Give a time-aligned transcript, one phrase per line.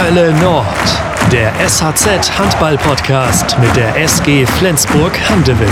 [0.00, 0.64] Hölle Nord,
[1.32, 5.68] der SHZ Handball Podcast mit der SG Flensburg Handewitt.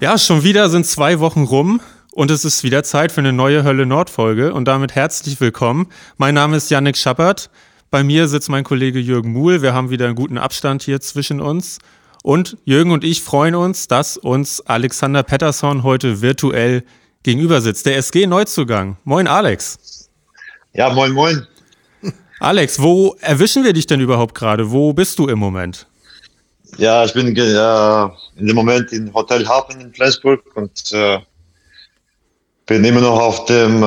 [0.00, 1.82] Ja, schon wieder sind zwei Wochen rum
[2.12, 5.88] und es ist wieder Zeit für eine neue Hölle Nord Folge und damit herzlich willkommen.
[6.16, 7.50] Mein Name ist Yannick Schappert.
[7.90, 9.60] Bei mir sitzt mein Kollege Jürgen Muhl.
[9.60, 11.78] Wir haben wieder einen guten Abstand hier zwischen uns.
[12.22, 16.84] Und Jürgen und ich freuen uns, dass uns Alexander Pettersson heute virtuell
[17.22, 17.84] gegenüber sitzt.
[17.84, 18.96] Der SG Neuzugang.
[19.04, 20.08] Moin, Alex.
[20.72, 21.46] Ja, moin, moin.
[22.40, 24.70] Alex, wo erwischen wir dich denn überhaupt gerade?
[24.70, 25.86] Wo bist du im Moment?
[26.76, 28.04] Ja, ich bin äh,
[28.36, 31.18] in dem Moment in Hotel Hafen in Flensburg und äh,
[32.66, 33.86] bin immer noch auf dem, äh,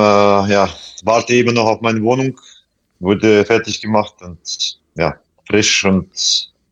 [0.50, 0.68] ja,
[1.02, 2.40] warte immer noch auf meine Wohnung.
[3.00, 5.14] Wurde fertig gemacht und ja,
[5.46, 6.10] frisch und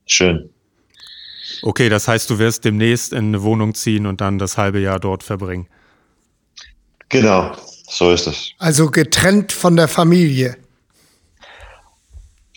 [0.06, 0.50] schön.
[1.62, 4.98] Okay, das heißt, du wirst demnächst in eine Wohnung ziehen und dann das halbe Jahr
[4.98, 5.68] dort verbringen.
[7.08, 7.56] Genau,
[7.88, 8.50] so ist es.
[8.58, 10.56] Also getrennt von der Familie.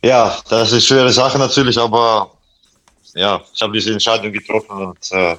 [0.03, 2.31] Ja, das ist schwere Sache natürlich, aber
[3.15, 5.35] ja, ich habe diese Entscheidung getroffen und äh,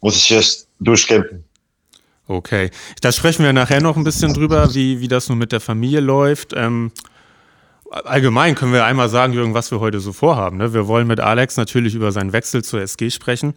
[0.00, 1.44] muss ich jetzt durchkämpfen.
[2.26, 2.70] Okay,
[3.02, 6.00] da sprechen wir nachher noch ein bisschen drüber, wie, wie das nun mit der Familie
[6.00, 6.52] läuft.
[6.54, 6.92] Ähm,
[7.90, 10.56] allgemein können wir einmal sagen, Jürgen, was wir heute so vorhaben.
[10.56, 10.72] Ne?
[10.72, 13.54] Wir wollen mit Alex natürlich über seinen Wechsel zur SG sprechen.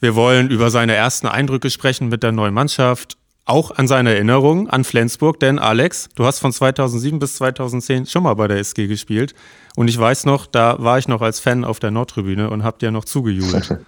[0.00, 4.70] Wir wollen über seine ersten Eindrücke sprechen mit der neuen Mannschaft, auch an seine Erinnerungen
[4.70, 8.86] an Flensburg, denn Alex, du hast von 2007 bis 2010 schon mal bei der SG
[8.86, 9.34] gespielt
[9.76, 12.78] und ich weiß noch, da war ich noch als Fan auf der Nordtribüne und hab
[12.78, 13.78] dir noch zugejubelt.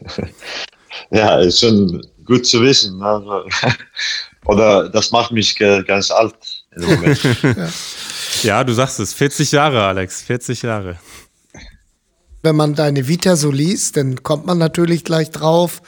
[1.10, 3.02] ja, ist schon gut zu wissen.
[3.02, 3.44] Also,
[4.44, 6.34] oder das macht mich ganz alt
[6.76, 7.22] im Moment.
[7.42, 7.68] ja.
[8.42, 10.98] Ja, du sagst es, 40 Jahre, Alex, 40 Jahre.
[12.42, 15.80] Wenn man deine Vita so liest, dann kommt man natürlich gleich drauf.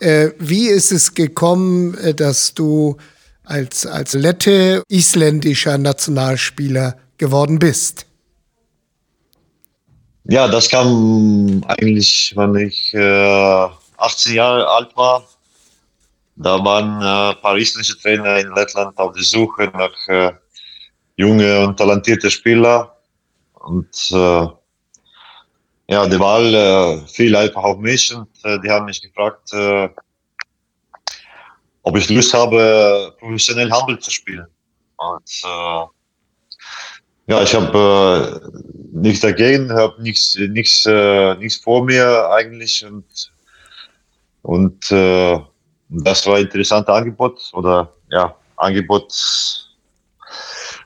[0.00, 2.96] Äh, wie ist es gekommen, äh, dass du
[3.44, 8.06] als, als Lette isländischer Nationalspieler geworden bist?
[10.24, 15.26] Ja, das kam eigentlich, wenn ich äh, 18 Jahre alt war.
[16.36, 20.32] Da waren äh, ein paar isländische Trainer in Lettland auf der Suche nach äh,
[21.16, 22.96] junge und talentierte Spieler.
[23.54, 24.46] Und äh,
[25.90, 29.88] ja, die Wahl äh, fiel einfach auf mich und äh, die haben mich gefragt, äh,
[31.82, 34.46] ob ich Lust habe, professionell Handel zu spielen.
[34.96, 35.86] Und äh,
[37.26, 43.32] ja, ich habe äh, nichts dagegen, habe nichts, nichts, äh, nichts vor mir eigentlich und
[44.42, 45.38] und äh,
[45.88, 49.12] das war ein interessantes Angebot oder ja Angebot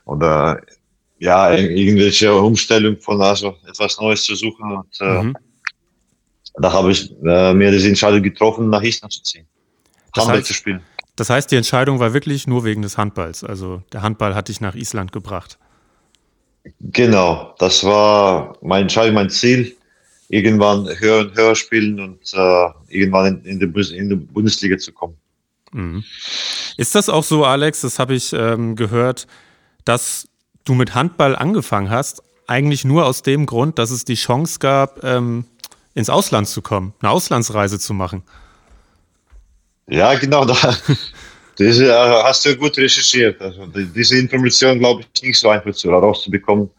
[0.07, 0.61] oder
[1.19, 4.73] ja, irgendwelche Umstellung von also etwas Neues zu suchen.
[4.73, 5.37] Und äh, mhm.
[6.55, 9.47] da habe ich äh, mir diese Entscheidung getroffen, nach Island zu ziehen.
[10.13, 10.81] Das Handball heißt, zu spielen.
[11.17, 13.45] Das heißt, die Entscheidung war wirklich nur wegen des Handballs.
[13.45, 15.59] Also der Handball hat dich nach Island gebracht.
[16.81, 19.77] Genau, das war mein Entscheidung, mein Ziel.
[20.29, 24.91] Irgendwann höher und höher spielen und äh, irgendwann in, in, die, in die Bundesliga zu
[24.91, 25.17] kommen.
[25.73, 26.03] Mhm.
[26.77, 27.83] Ist das auch so, Alex?
[27.83, 29.27] Das habe ich ähm, gehört
[29.85, 30.29] dass
[30.65, 35.03] du mit Handball angefangen hast, eigentlich nur aus dem Grund, dass es die Chance gab,
[35.05, 35.45] ähm,
[35.95, 38.23] ins Ausland zu kommen, eine Auslandsreise zu machen.
[39.89, 40.45] Ja, genau.
[40.45, 40.57] Da,
[41.59, 43.41] diese äh, hast du gut recherchiert.
[43.41, 46.71] Also, diese Information, glaube ich, nicht so einfach zu, rauszubekommen.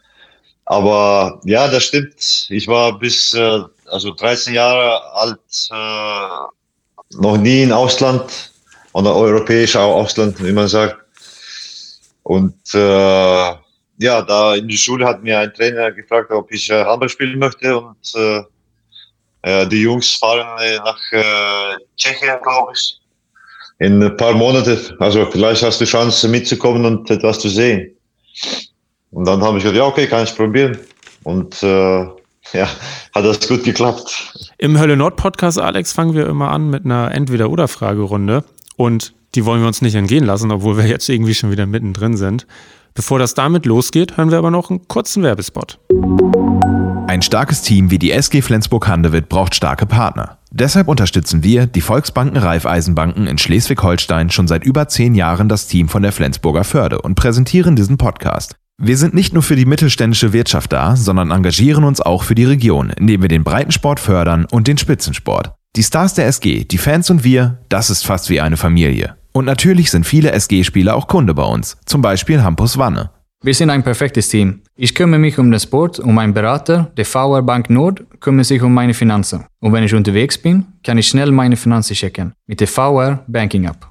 [0.65, 2.47] Aber ja, das stimmt.
[2.49, 5.39] Ich war bis äh, also 13 Jahre alt,
[5.71, 8.51] äh, noch nie im Ausland
[8.93, 10.97] oder europäisch Ausland, wie man sagt.
[12.23, 13.53] Und äh,
[13.97, 17.39] ja, da in der Schule hat mir ein Trainer gefragt, ob ich äh, Handball spielen
[17.39, 17.77] möchte.
[17.77, 18.41] Und äh,
[19.43, 22.99] äh, die Jungs fahren äh, nach äh, Tschechien, glaube ich,
[23.79, 24.77] in ein paar Monaten.
[24.99, 27.95] Also vielleicht hast du Chance mitzukommen und etwas zu sehen.
[29.11, 30.77] Und dann habe ich gesagt, ja, okay, kann ich probieren.
[31.23, 32.05] Und äh,
[32.53, 32.67] ja,
[33.13, 34.33] hat das gut geklappt.
[34.57, 38.43] Im Hölle Nord Podcast, Alex, fangen wir immer an mit einer Entweder-Oder-Fragerunde.
[38.77, 42.17] Und die wollen wir uns nicht entgehen lassen, obwohl wir jetzt irgendwie schon wieder mittendrin
[42.17, 42.45] sind.
[42.95, 45.79] Bevor das damit losgeht, hören wir aber noch einen kurzen Werbespot.
[47.07, 50.37] Ein starkes Team wie die SG Flensburg-Handewitt braucht starke Partner.
[50.51, 55.89] Deshalb unterstützen wir, die Volksbanken Raiffeisenbanken in Schleswig-Holstein, schon seit über zehn Jahren das Team
[55.89, 58.55] von der Flensburger Förde und präsentieren diesen Podcast.
[58.81, 62.45] Wir sind nicht nur für die mittelständische Wirtschaft da, sondern engagieren uns auch für die
[62.45, 65.51] Region, indem wir den Breitensport fördern und den Spitzensport.
[65.75, 69.17] Die Stars der SG, die Fans und wir, das ist fast wie eine Familie.
[69.35, 73.09] Und natürlich sind viele SG-Spieler auch Kunde bei uns, zum Beispiel Hampus Wanne.
[73.43, 74.61] Wir sind ein perfektes Team.
[74.77, 78.61] Ich kümmere mich um den Sport und mein Berater, der VR Bank Nord, kümmert sich
[78.61, 79.43] um meine Finanzen.
[79.59, 83.65] Und wenn ich unterwegs bin, kann ich schnell meine Finanzen checken mit der VR Banking
[83.65, 83.89] App.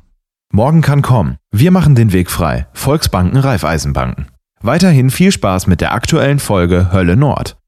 [0.50, 1.36] Morgen kann kommen.
[1.52, 2.66] Wir machen den Weg frei.
[2.72, 4.28] Volksbanken Raiffeisenbanken.
[4.62, 7.58] Weiterhin viel Spaß mit der aktuellen Folge Hölle Nord.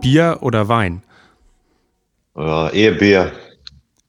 [0.00, 1.02] Bier oder Wein?
[2.36, 3.30] Ja, eher Bier.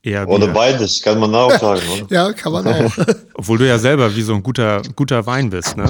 [0.01, 0.35] Eher Bier.
[0.35, 1.81] Oder beides, kann man auch sagen.
[1.91, 2.07] Oder?
[2.09, 2.91] Ja, kann man auch.
[3.33, 5.83] Obwohl du ja selber wie so ein guter, guter Wein bist, ne?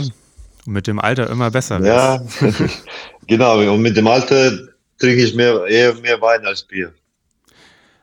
[0.65, 2.41] Und mit dem Alter immer besser wirst.
[2.41, 2.49] Ja,
[3.27, 3.59] genau.
[3.59, 4.51] Und mit dem Alter
[4.99, 6.93] trinke ich mehr, eher mehr Wein als Bier.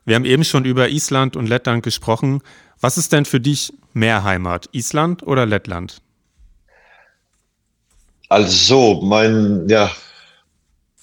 [0.05, 2.41] Wir haben eben schon über Island und Lettland gesprochen.
[2.81, 4.69] Was ist denn für dich mehr Heimat?
[4.73, 6.01] Island oder Lettland?
[8.29, 9.91] Also, mein, ja,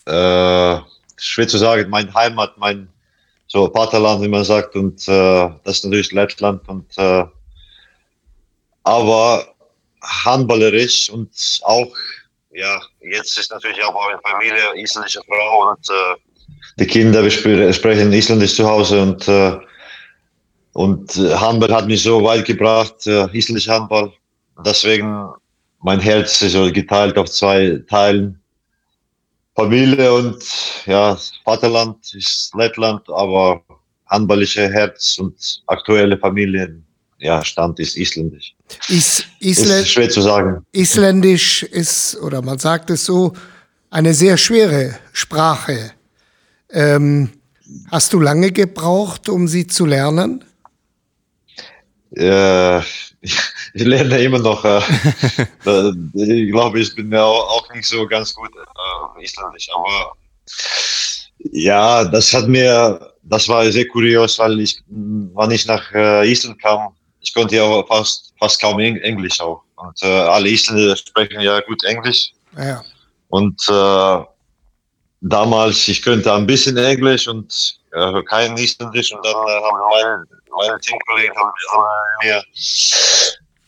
[0.06, 0.81] äh,
[1.17, 2.89] schwer zu sagen, mein Heimat, mein
[3.53, 6.67] so Vaterland, wie man sagt, und äh, das ist natürlich Lettland.
[6.67, 7.23] Und, äh,
[8.83, 9.45] aber
[10.01, 11.29] handballerisch und
[11.61, 11.95] auch,
[12.51, 16.15] ja, jetzt ist natürlich auch meine Familie, isländische Frau und äh,
[16.79, 19.56] die Kinder, wir spre- sprechen Isländisch zu Hause und, äh,
[20.73, 24.11] und äh, Handball hat mich so weit gebracht, äh, isländischer Handball.
[24.65, 25.27] Deswegen
[25.83, 28.41] mein Herz ist geteilt auf zwei Teilen.
[29.55, 30.44] Familie und
[30.85, 33.61] ja, Vaterland ist Lettland, aber
[34.07, 36.85] handballische Herz und aktuelle Familien,
[37.19, 38.55] ja, Stand ist isländisch.
[38.89, 40.65] Is, Ist Island, schwer zu sagen.
[40.71, 43.33] Isländisch ist, oder man sagt es so,
[43.89, 45.91] eine sehr schwere Sprache.
[46.71, 47.29] Ähm,
[47.91, 50.44] hast du lange gebraucht, um sie zu lernen?
[52.15, 52.80] Äh,
[53.21, 53.36] ich
[53.74, 54.63] lerne immer noch.
[54.65, 54.77] Äh,
[55.65, 60.13] äh, ich glaube, ich bin ja auch nicht so ganz gut äh, isländisch, aber
[61.51, 66.62] ja, das hat mir, das war sehr kurios, weil ich, wann ich nach äh, Island
[66.62, 69.63] kam, ich konnte ja fast, fast kaum Eng Englisch auch.
[69.75, 72.33] Und äh, alle Isländer sprechen ja gut Englisch.
[72.57, 72.83] Ja.
[73.30, 74.25] Und äh,
[75.21, 79.13] damals, ich könnte ein bisschen Englisch und äh, kein Isländisch.
[79.13, 80.25] Und dann äh, haben meine,
[80.57, 81.83] meine Teamkollegen haben, haben
[82.23, 82.44] mir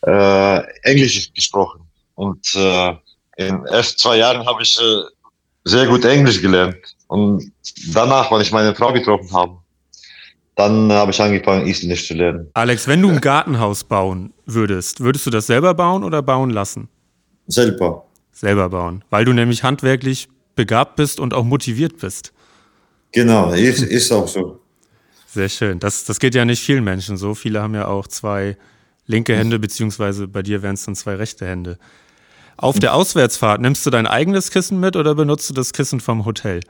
[0.08, 1.82] äh, Englisch gesprochen.
[2.16, 2.90] Und äh,
[3.38, 5.02] in den ersten zwei Jahren habe ich äh,
[5.64, 6.78] sehr gut Englisch gelernt.
[7.08, 7.52] Und
[7.94, 9.58] danach, wenn ich meine Frau getroffen habe,
[10.56, 12.50] dann habe ich angefangen, Isländisch zu lernen.
[12.54, 16.88] Alex, wenn du ein Gartenhaus bauen würdest, würdest du das selber bauen oder bauen lassen?
[17.48, 18.06] Selber.
[18.32, 22.34] Selber bauen, weil du nämlich handwerklich begabt bist und auch motiviert bist.
[23.12, 24.60] Genau, ist, ist auch so.
[25.36, 25.80] Sehr schön.
[25.80, 27.36] Das, das geht ja nicht vielen Menschen so.
[27.36, 28.56] Viele haben ja auch zwei
[29.06, 31.78] linke Hände, beziehungsweise bei dir wären es dann zwei rechte Hände.
[32.56, 36.24] Auf der Auswärtsfahrt nimmst du dein eigenes Kissen mit oder benutzt du das Kissen vom
[36.24, 36.62] Hotel?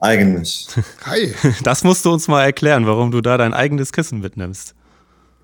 [0.00, 0.66] Eigenes.
[1.06, 1.32] Hi.
[1.62, 4.74] Das musst du uns mal erklären, warum du da dein eigenes Kissen mitnimmst.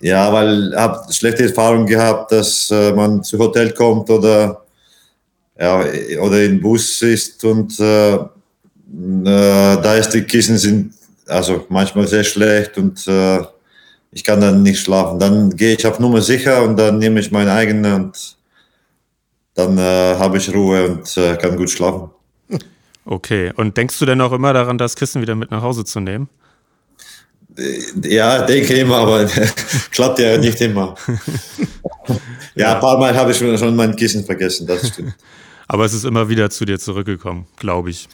[0.00, 4.64] Ja, weil ich habe schlechte Erfahrungen gehabt, dass äh, man zu Hotel kommt oder,
[5.56, 5.84] ja,
[6.20, 8.26] oder in Bus ist und äh, äh,
[8.84, 10.95] da ist die Kissen sind
[11.26, 13.40] also manchmal sehr schlecht und äh,
[14.12, 15.18] ich kann dann nicht schlafen.
[15.18, 18.36] Dann gehe ich auf Nummer sicher und dann nehme ich meine eigene und
[19.54, 22.10] dann äh, habe ich Ruhe und äh, kann gut schlafen.
[23.04, 23.52] Okay.
[23.56, 26.28] Und denkst du denn auch immer daran, das Kissen wieder mit nach Hause zu nehmen?
[28.02, 29.24] Ja, denke immer, aber
[29.90, 30.94] klappt ja nicht immer.
[32.54, 35.14] ja, ein paar Mal habe ich schon, schon mein Kissen vergessen, das stimmt.
[35.68, 38.08] Aber es ist immer wieder zu dir zurückgekommen, glaube ich.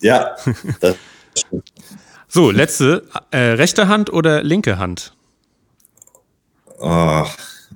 [0.00, 0.36] Ja,
[0.80, 0.96] das
[1.38, 1.72] stimmt.
[2.34, 3.02] So, letzte.
[3.30, 5.12] Äh, rechte Hand oder linke Hand?
[6.80, 7.26] Ah,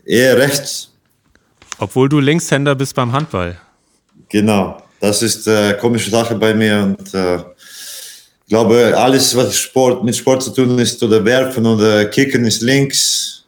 [0.06, 0.90] eher rechts,
[1.78, 3.58] Obwohl du Linkshänder bist beim Handball.
[4.30, 4.82] genau.
[4.98, 10.16] Das ist eine komische Sache bei mir und äh, ich glaube, alles, was Sport, mit
[10.16, 13.44] Sport zu tun ist, oder werfen oder kicken, ist links,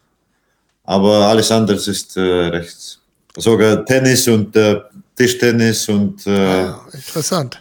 [0.84, 3.00] aber alles andere ist äh, rechts.
[3.34, 4.78] Sogar Tennis und äh,
[5.16, 7.58] Tischtennis und äh, Ja, interessant.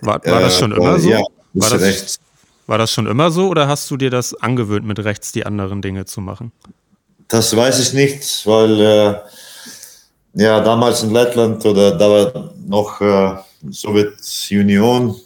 [0.00, 1.10] War, war das schon äh, immer so?
[1.10, 1.20] Ja,
[1.54, 2.20] war, das, rechts.
[2.66, 5.82] war das schon immer so oder hast du dir das angewöhnt, mit rechts die anderen
[5.82, 6.52] Dinge zu machen?
[7.28, 9.14] Das weiß ich nicht, weil äh,
[10.34, 13.36] ja damals in Lettland oder da war noch äh,
[13.70, 15.16] Sowjetunion,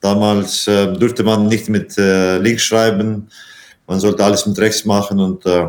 [0.00, 3.28] damals äh, durfte man nicht mit äh, links schreiben,
[3.86, 5.68] man sollte alles mit rechts machen und äh,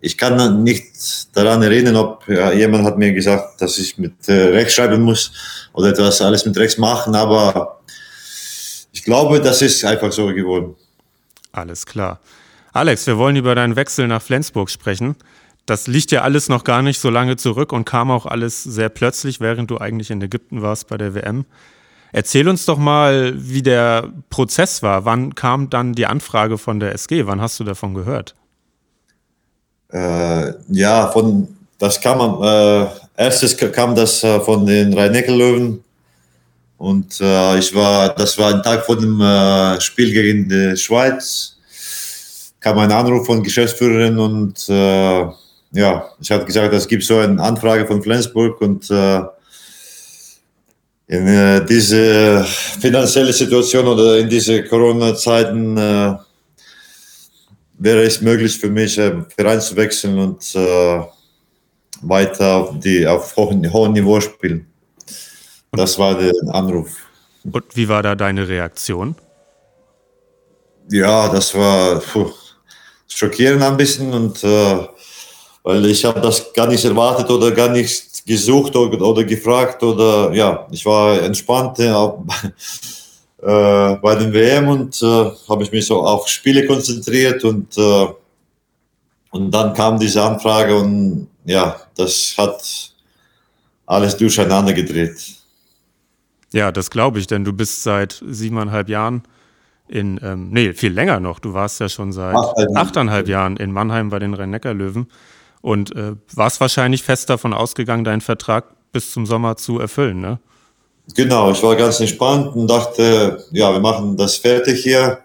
[0.00, 4.74] ich kann nicht daran erinnern, ob jemand hat mir gesagt, dass ich mit äh, rechts
[4.74, 5.32] schreiben muss
[5.72, 7.75] oder etwas alles mit rechts machen, aber
[9.06, 10.74] glaube, das ist einfach so geworden.
[11.52, 12.20] Alles klar.
[12.74, 15.16] Alex, wir wollen über deinen Wechsel nach Flensburg sprechen.
[15.64, 18.90] Das liegt ja alles noch gar nicht so lange zurück und kam auch alles sehr
[18.90, 21.46] plötzlich, während du eigentlich in Ägypten warst bei der WM.
[22.12, 25.04] Erzähl uns doch mal, wie der Prozess war.
[25.04, 27.26] Wann kam dann die Anfrage von der SG?
[27.26, 28.34] Wann hast du davon gehört?
[29.92, 31.48] Äh, ja, von
[31.78, 32.86] das kam äh,
[33.16, 35.84] erstes kam das äh, von den Rhein-Neckar-Löwen
[36.78, 41.56] und äh, ich war, das war ein Tag vor dem äh, Spiel gegen die Schweiz.
[42.60, 45.26] Kam ein Anruf von Geschäftsführerin und äh,
[45.72, 49.20] ja, ich hatte gesagt, es gibt so eine Anfrage von Flensburg und äh,
[51.08, 56.14] in äh, diese finanzielle Situation oder in diese Corona-Zeiten äh,
[57.78, 60.54] wäre es möglich für mich, Verein zu wechseln und
[62.02, 64.66] weiter auf, die, auf hohem, hohem Niveau spielen.
[65.76, 66.90] Das war der Anruf.
[67.44, 69.14] Und wie war da deine Reaktion?
[70.90, 72.30] Ja, das war puh,
[73.08, 74.86] schockierend ein bisschen und äh,
[75.62, 80.32] weil ich habe das gar nicht erwartet oder gar nicht gesucht oder, oder gefragt oder
[80.32, 81.92] ja, ich war entspannt äh,
[83.40, 88.06] bei den WM und äh, habe ich mich so auf Spiele konzentriert und äh,
[89.30, 92.92] und dann kam diese Anfrage und ja, das hat
[93.84, 95.16] alles durcheinander gedreht.
[96.52, 99.22] Ja, das glaube ich, denn du bist seit siebeneinhalb Jahren
[99.88, 101.38] in, ähm, nee, viel länger noch.
[101.38, 102.36] Du warst ja schon seit
[102.74, 105.06] achteinhalb, Jahren in Mannheim bei den Rhein-Neckar-Löwen
[105.60, 110.38] und äh, warst wahrscheinlich fest davon ausgegangen, deinen Vertrag bis zum Sommer zu erfüllen, ne?
[111.14, 115.20] Genau, ich war ganz entspannt und dachte, ja, wir machen das fertig hier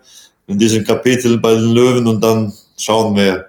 [0.45, 3.47] in diesem Kapitel bei den Löwen und dann schauen wir,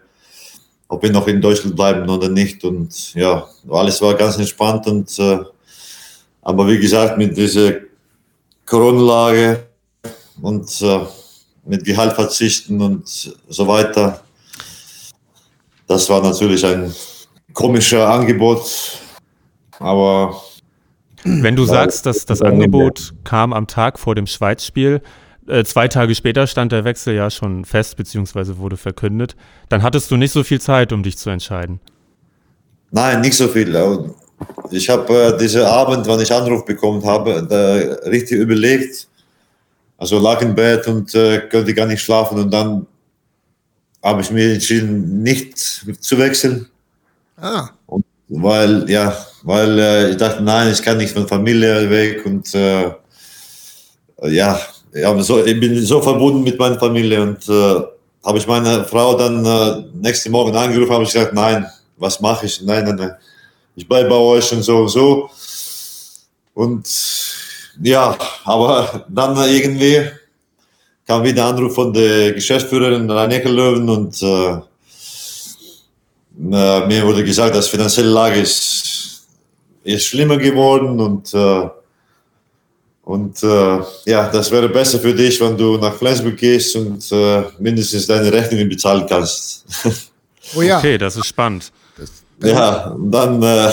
[0.89, 2.65] ob wir noch in Deutschland bleiben oder nicht.
[2.65, 5.41] Und ja, alles war ganz entspannt und äh,
[6.43, 7.75] aber wie gesagt, mit dieser
[8.67, 9.67] Corona-Lage
[10.41, 11.01] und äh,
[11.65, 13.07] mit Gehalt verzichten und
[13.49, 14.23] so weiter.
[15.87, 16.93] Das war natürlich ein
[17.53, 18.99] komischer Angebot,
[19.79, 20.41] aber.
[21.25, 25.03] Wenn du sagst, dass das Angebot kam am Tag vor dem Schweizspiel,
[25.47, 29.37] äh, zwei Tage später stand der Wechsel ja schon fest, beziehungsweise wurde verkündet,
[29.69, 31.79] dann hattest du nicht so viel Zeit, um dich zu entscheiden.
[32.91, 33.73] Nein, nicht so viel.
[34.71, 39.09] Ich habe äh, diesen Abend, wann ich Anruf bekommen habe, richtig überlegt,
[40.03, 42.37] also lag im Bett und äh, konnte gar nicht schlafen.
[42.37, 42.89] Und dann
[44.03, 46.67] habe ich mich entschieden, nicht zu wechseln.
[47.37, 47.69] Ah.
[47.87, 52.27] Und weil, ja, weil äh, ich dachte, nein, ich kann nicht von Familie weg.
[52.27, 52.91] Und äh,
[54.25, 54.59] ja,
[54.93, 57.23] ja so, ich bin so verbunden mit meiner Familie.
[57.23, 57.83] Und äh,
[58.25, 61.65] habe ich meine Frau dann äh, nächsten Morgen angerufen, habe ich gesagt, nein,
[61.97, 62.61] was mache ich?
[62.61, 63.13] Nein, nein, nein.
[63.75, 65.31] Ich bleibe bei euch und so und so.
[66.55, 66.87] Und
[67.83, 70.03] ja, aber dann irgendwie
[71.07, 74.61] kam wieder ein Anruf von der Geschäftsführerin Rainer Löwen und äh,
[76.37, 79.27] mir wurde gesagt, dass die finanzielle Lage ist,
[79.85, 81.69] ist schlimmer geworden und äh,
[83.05, 87.43] und äh, ja, das wäre besser für dich, wenn du nach Flensburg gehst und äh,
[87.59, 89.65] mindestens deine Rechnungen bezahlen kannst.
[90.57, 90.79] Oh ja.
[90.79, 91.73] Okay, das ist spannend.
[92.43, 93.71] Ja, und dann äh,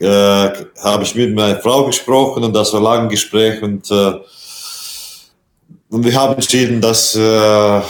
[0.00, 4.12] äh, habe ich mit meiner Frau gesprochen und das war ein langes Gespräch und, äh,
[5.88, 7.80] und wir haben entschieden, dass, äh,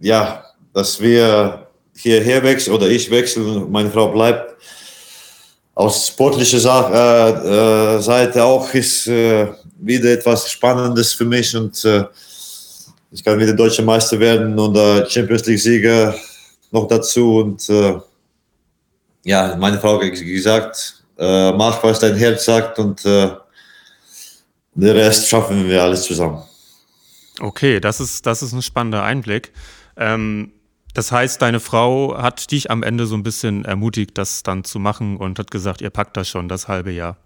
[0.00, 4.54] ja, dass wir hierher wechseln oder ich wechsle und meine Frau bleibt.
[5.74, 11.84] Aus sportlicher Sa äh, äh, Seite auch ist wieder etwas Spannendes für mich und
[13.10, 16.14] ich kann wieder deutscher Meister werden oder Champions League Sieger
[16.70, 17.68] noch dazu und
[19.24, 23.30] ja, meine Frau hat gesagt, äh, mach, was dein Herz sagt und äh,
[24.74, 26.42] den Rest schaffen wir alles zusammen.
[27.40, 29.52] Okay, das ist, das ist ein spannender Einblick.
[29.96, 30.52] Ähm,
[30.94, 34.78] das heißt, deine Frau hat dich am Ende so ein bisschen ermutigt, das dann zu
[34.78, 37.16] machen und hat gesagt, ihr packt das schon, das halbe Jahr.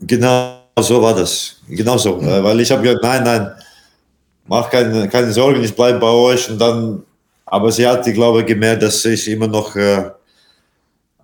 [0.00, 1.56] Genau so war das.
[1.68, 2.16] Genau so.
[2.16, 2.42] Mhm.
[2.42, 3.52] Weil ich habe gesagt, nein, nein,
[4.46, 6.50] mach keine, keine Sorgen, ich bleibe bei euch.
[6.50, 7.02] Und dann,
[7.46, 10.10] aber sie hat, ich glaube, gemerkt, dass ich immer noch äh,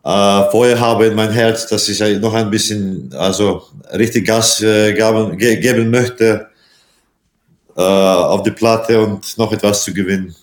[0.04, 4.94] äh, Feuer habe in mein Herz, dass ich noch ein bisschen, also richtig Gas äh,
[4.94, 6.48] gaben, ge geben möchte
[7.76, 10.34] äh, auf die Platte und noch etwas zu gewinnen.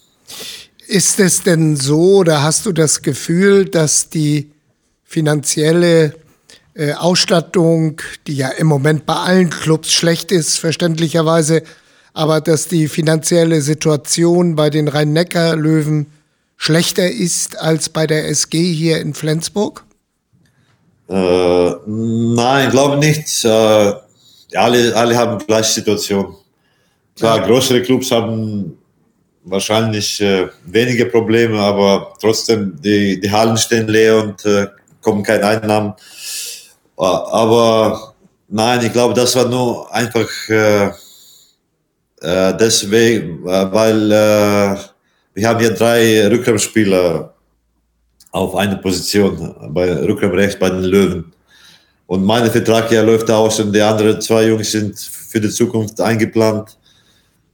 [0.87, 4.51] Ist es denn so oder hast du das Gefühl, dass die
[5.03, 6.13] finanzielle
[6.73, 11.63] äh, Ausstattung, die ja im Moment bei allen Clubs schlecht ist, verständlicherweise,
[12.13, 16.07] aber dass die finanzielle Situation bei den Rhein-Neckar-Löwen
[16.57, 19.85] schlechter ist als bei der SG hier in Flensburg?
[21.07, 23.45] Äh, nein, ich glaube nicht.
[23.45, 23.93] Äh,
[24.55, 26.35] alle, alle haben die gleiche Situation.
[27.15, 27.45] Klar, ja.
[27.45, 28.77] größere Clubs haben
[29.43, 34.67] wahrscheinlich äh, weniger Probleme, aber trotzdem, die, die Hallen stehen leer und äh,
[35.01, 35.93] kommen keine Einnahmen.
[36.97, 38.13] Äh, aber
[38.49, 40.87] nein, ich glaube, das war nur einfach äh,
[42.21, 44.11] äh, deswegen, weil
[45.37, 47.31] wir haben hier drei Rückraumspieler
[48.31, 51.31] auf einer Position, bei Rückraum rechts bei den Löwen.
[52.07, 56.01] Und mein Vertrag ja läuft aus und die anderen zwei Jungs sind für die Zukunft
[56.01, 56.75] eingeplant.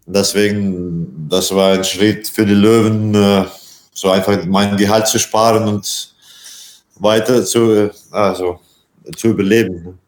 [0.06, 3.46] Deswegen, das war ein Schritt für die Löwen, äh,
[3.94, 6.16] so einfach mein Gehalt zu sparen und
[6.96, 8.62] weiter zu, also,
[9.18, 10.00] zu überleben.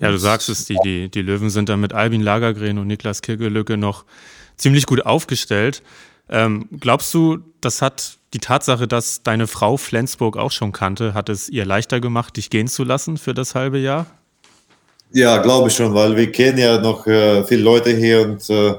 [0.00, 3.22] Ja, du sagst es, die, die, die Löwen sind da mit Albin Lagergren und Niklas
[3.22, 4.04] Kirgelücke noch
[4.58, 5.82] ziemlich gut aufgestellt.
[6.28, 11.28] Ähm, glaubst du, das hat die Tatsache, dass deine Frau Flensburg auch schon kannte, hat
[11.28, 14.06] es ihr leichter gemacht, dich gehen zu lassen für das halbe Jahr?
[15.12, 18.74] Ja, glaube ich schon, weil wir kennen ja noch äh, viele Leute hier und äh,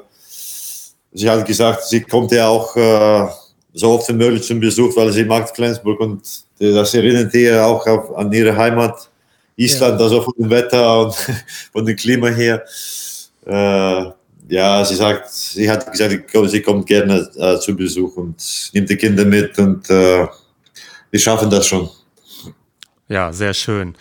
[1.14, 3.28] sie hat gesagt, sie kommt ja auch äh,
[3.74, 6.22] so oft wie möglich zum Besuch, weil sie mag Flensburg und
[6.60, 9.10] das erinnert ihr auch auf, an ihre Heimat
[9.56, 10.06] Island, ja.
[10.06, 11.16] also von dem Wetter und
[11.72, 12.64] von dem Klima her.
[13.46, 14.12] Äh,
[14.50, 18.96] ja, sie sagt, sie hat gesagt, sie kommt gerne äh, zu Besuch und nimmt die
[18.96, 20.28] Kinder mit und äh,
[21.12, 21.90] wir schaffen das schon.
[23.08, 23.96] Ja, sehr schön.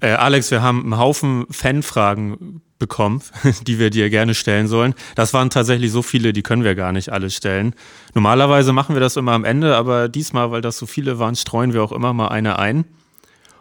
[0.00, 3.22] Äh, Alex, wir haben einen Haufen Fanfragen bekommen,
[3.66, 4.94] die wir dir gerne stellen sollen.
[5.14, 7.74] Das waren tatsächlich so viele, die können wir gar nicht alle stellen.
[8.14, 11.72] Normalerweise machen wir das immer am Ende, aber diesmal, weil das so viele waren, streuen
[11.72, 12.84] wir auch immer mal eine ein.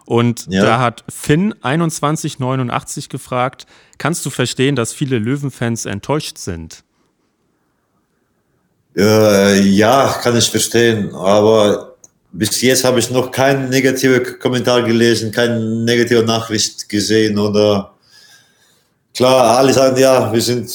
[0.06, 0.64] Und ja.
[0.64, 3.66] da hat Finn 2189 gefragt,
[3.98, 6.84] kannst du verstehen, dass viele Löwenfans enttäuscht sind?
[8.96, 11.96] Äh, ja, kann ich verstehen, aber
[12.32, 17.94] bis jetzt habe ich noch keinen negativen Kommentar gelesen, keine negative Nachricht gesehen oder
[19.14, 20.70] klar, alle sagen ja, wir sind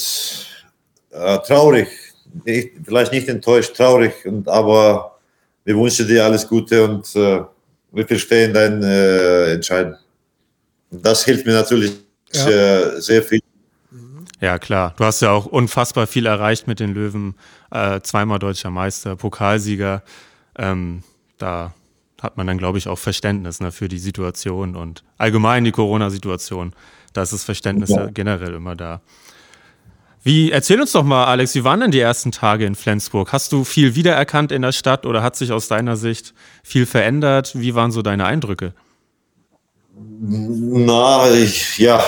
[1.10, 1.88] äh, traurig,
[2.44, 5.18] nicht, vielleicht nicht enttäuscht, traurig, und, aber
[5.64, 7.40] wir wünschen dir alles Gute und äh,
[7.92, 9.96] wir verstehen dein äh, Entscheiden.
[10.90, 11.92] Das hilft mir natürlich
[12.32, 12.44] ja.
[12.44, 13.40] sehr, sehr viel.
[14.40, 14.94] Ja, klar.
[14.96, 17.34] Du hast ja auch unfassbar viel erreicht mit den Löwen.
[17.70, 20.02] Äh, zweimal deutscher Meister, Pokalsieger.
[20.58, 21.02] Ähm,
[21.38, 21.74] da
[22.22, 26.74] hat man dann, glaube ich, auch Verständnis ne, für die Situation und allgemein die Corona-Situation.
[27.12, 28.04] Da ist das Verständnis ja.
[28.04, 29.00] ja generell immer da.
[30.22, 33.32] Wie, erzähl uns doch mal, Alex, wie waren denn die ersten Tage in Flensburg?
[33.32, 37.52] Hast du viel wiedererkannt in der Stadt oder hat sich aus deiner Sicht viel verändert?
[37.54, 38.74] Wie waren so deine Eindrücke?
[40.20, 42.02] Na, ich, ja,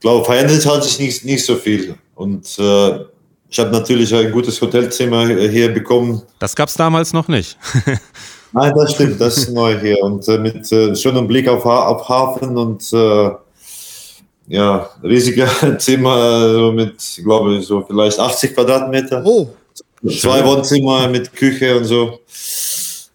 [0.00, 1.94] glaube, verändert hat sich nicht, nicht so viel.
[2.16, 2.98] Und äh,
[3.48, 6.22] ich habe natürlich ein gutes Hotelzimmer hier bekommen.
[6.40, 7.56] Das gab es damals noch nicht.
[8.52, 10.02] Nein, das stimmt, das ist neu hier.
[10.02, 13.30] Und äh, mit äh, schönem Blick auf, auf Hafen und äh,
[14.48, 19.22] ja, riesiger Zimmer so mit, glaube ich, so vielleicht 80 Quadratmeter.
[19.24, 19.48] Oh.
[20.08, 22.20] Zwei Wohnzimmer mit Küche und so.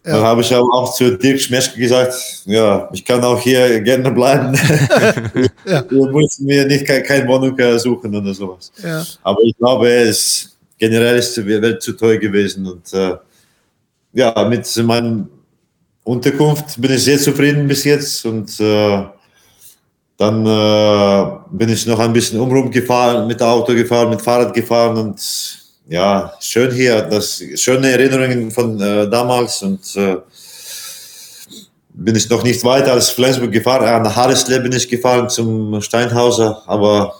[0.03, 0.13] Ja.
[0.13, 2.13] Dann habe ich aber auch zu Dirk Schmeschke gesagt,
[2.45, 4.55] ja, ich kann auch hier gerne bleiben.
[5.65, 5.85] ja.
[5.87, 8.71] Wir müssen mir nicht kein, kein Wohnung suchen oder sowas.
[8.83, 9.05] Ja.
[9.21, 12.65] Aber ich glaube, es generell ist die Welt zu teuer gewesen.
[12.65, 13.15] Und äh,
[14.13, 15.27] ja, mit meiner
[16.03, 18.25] Unterkunft bin ich sehr zufrieden bis jetzt.
[18.25, 19.03] Und äh,
[20.21, 24.95] dann äh, bin ich noch ein bisschen umrum gefahren, mit Auto gefahren, mit Fahrrad gefahren
[24.95, 25.19] und
[25.89, 30.17] ja, schön hier, das schöne Erinnerungen von äh, damals und äh,
[31.93, 36.61] bin ich noch nicht weiter als Flensburg gefahren, nach Harrisle bin ich gefahren zum Steinhauser,
[36.67, 37.15] aber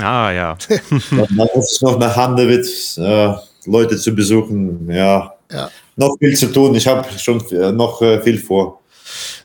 [0.00, 0.56] ah ja,
[1.10, 2.66] dann muss ich noch nach Handewitt
[2.98, 3.34] äh,
[3.66, 8.20] Leute zu besuchen, ja, ja, noch viel zu tun, ich habe schon äh, noch äh,
[8.20, 8.81] viel vor.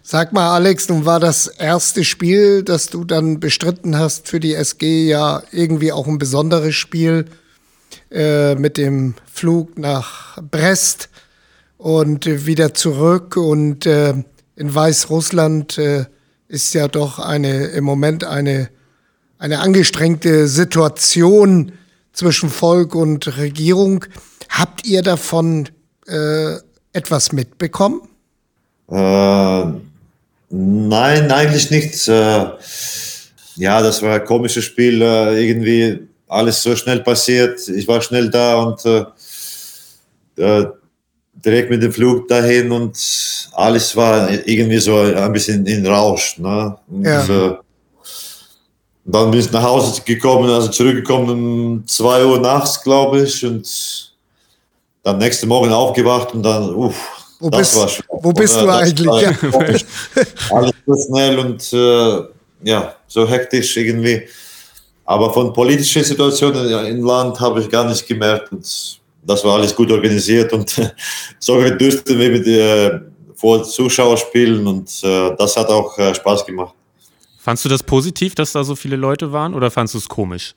[0.09, 4.53] Sag mal, Alex, nun war das erste Spiel, das du dann bestritten hast für die
[4.53, 7.25] SG, ja irgendwie auch ein besonderes Spiel
[8.09, 11.09] äh, mit dem Flug nach Brest
[11.77, 13.35] und wieder zurück.
[13.35, 14.13] Und äh,
[14.55, 16.05] in Weißrussland äh,
[16.47, 18.69] ist ja doch eine im Moment eine,
[19.37, 21.73] eine angestrengte Situation
[22.13, 24.05] zwischen Volk und Regierung.
[24.47, 25.67] Habt ihr davon
[26.07, 26.55] äh,
[26.93, 28.03] etwas mitbekommen?
[28.89, 29.86] Äh,
[30.49, 32.07] Nein, eigentlich nicht.
[32.07, 32.45] Äh,
[33.55, 35.01] ja, das war ein komisches Spiel.
[35.01, 37.67] Äh, irgendwie alles so schnell passiert.
[37.67, 38.85] Ich war schnell da und
[40.37, 40.65] äh,
[41.33, 42.97] direkt mit dem Flug dahin und
[43.53, 46.37] alles war irgendwie so ein bisschen in Rausch.
[46.37, 46.77] Ne?
[46.89, 47.59] Und, ja.
[49.05, 54.13] dann bin ich nach Hause gekommen, also zurückgekommen um 2 Uhr nachts, glaube ich, und
[55.03, 59.21] dann nächsten Morgen aufgewacht und dann, uff, wo das bist, wo bist du eigentlich?
[59.21, 59.31] Ja.
[60.55, 62.23] Alles so schnell und äh,
[62.63, 64.27] ja, so hektisch irgendwie.
[65.05, 68.51] Aber von politischen Situationen im Land habe ich gar nicht gemerkt.
[68.51, 70.73] Und das war alles gut organisiert und
[71.39, 72.99] sogar durften wir mit äh,
[73.35, 76.73] vor Zuschauer spielen und äh, das hat auch äh, Spaß gemacht.
[77.37, 80.55] Fandst du das positiv, dass da so viele Leute waren oder fandst du es komisch?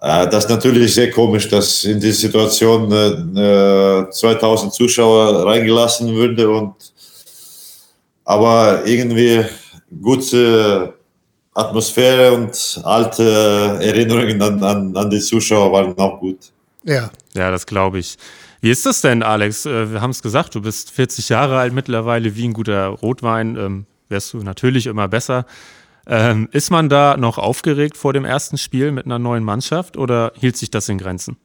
[0.00, 6.48] Äh, das ist natürlich sehr komisch, dass in dieser Situation äh, 2000 Zuschauer reingelassen würde.
[6.48, 6.74] Und,
[8.24, 9.44] aber irgendwie
[10.02, 10.94] gute
[11.54, 16.38] Atmosphäre und alte Erinnerungen an, an, an die Zuschauer waren auch gut.
[16.84, 17.10] Ja.
[17.34, 18.16] Ja, das glaube ich.
[18.60, 19.66] Wie ist das denn, Alex?
[19.66, 23.56] Äh, wir haben es gesagt, du bist 40 Jahre alt mittlerweile, wie ein guter Rotwein.
[23.56, 25.44] Ähm, wärst du natürlich immer besser.
[26.10, 30.32] Ähm, ist man da noch aufgeregt vor dem ersten Spiel mit einer neuen Mannschaft oder
[30.34, 31.36] hielt sich das in Grenzen?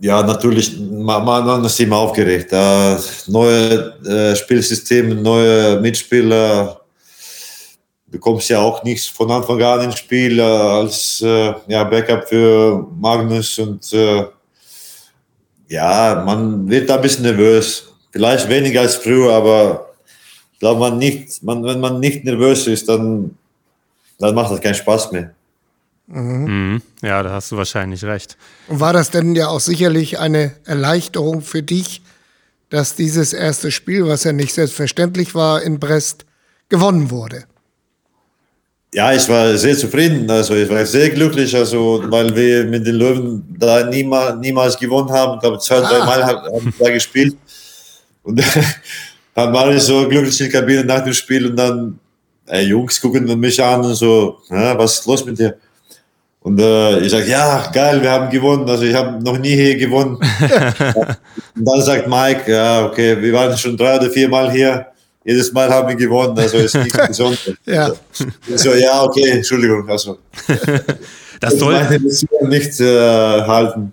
[0.00, 2.50] Ja, natürlich, man, man ist immer aufgeregt.
[2.52, 6.80] Äh, neue äh, Spielsysteme, neue Mitspieler.
[8.06, 12.28] Du kommst ja auch nicht von Anfang an ins Spiel äh, als äh, ja, Backup
[12.28, 14.24] für Magnus und äh,
[15.68, 17.84] ja, man wird da ein bisschen nervös.
[18.12, 19.93] Vielleicht weniger als früher, aber
[20.54, 23.36] ich glaube, man nicht, man, wenn man nicht nervös ist, dann,
[24.18, 25.34] dann macht das keinen Spaß mehr.
[26.06, 26.44] Mhm.
[26.44, 26.82] Mhm.
[27.02, 28.36] Ja, da hast du wahrscheinlich recht.
[28.68, 32.02] Und war das denn ja auch sicherlich eine Erleichterung für dich,
[32.70, 36.24] dass dieses erste Spiel, was ja nicht selbstverständlich war in Brest,
[36.68, 37.44] gewonnen wurde?
[38.92, 40.30] Ja, ich war sehr zufrieden.
[40.30, 45.10] Also ich war sehr glücklich, also weil wir mit den Löwen da niemals, niemals gewonnen
[45.10, 45.34] haben.
[45.34, 45.88] Ich glaube, zwei, ah.
[45.88, 47.36] drei Mal haben wir da gespielt.
[48.22, 48.40] Und
[49.34, 51.98] dann war ich so glücklich in der Kabine nach dem Spiel und dann,
[52.46, 55.56] ey, Jungs gucken mich an und so, ja, was ist los mit dir?
[56.40, 58.68] Und äh, ich sage, ja, geil, wir haben gewonnen.
[58.68, 60.16] Also ich habe noch nie hier gewonnen.
[61.56, 64.86] und dann sagt Mike, ja, okay, wir waren schon drei oder vier Mal hier
[65.24, 67.54] jedes Mal haben wir gewonnen, also ist nichts Besonderes.
[67.64, 67.90] ja.
[68.54, 69.88] So, ja, okay, Entschuldigung.
[69.88, 70.18] Also,
[71.40, 71.80] das soll
[72.42, 73.92] nicht äh, halten.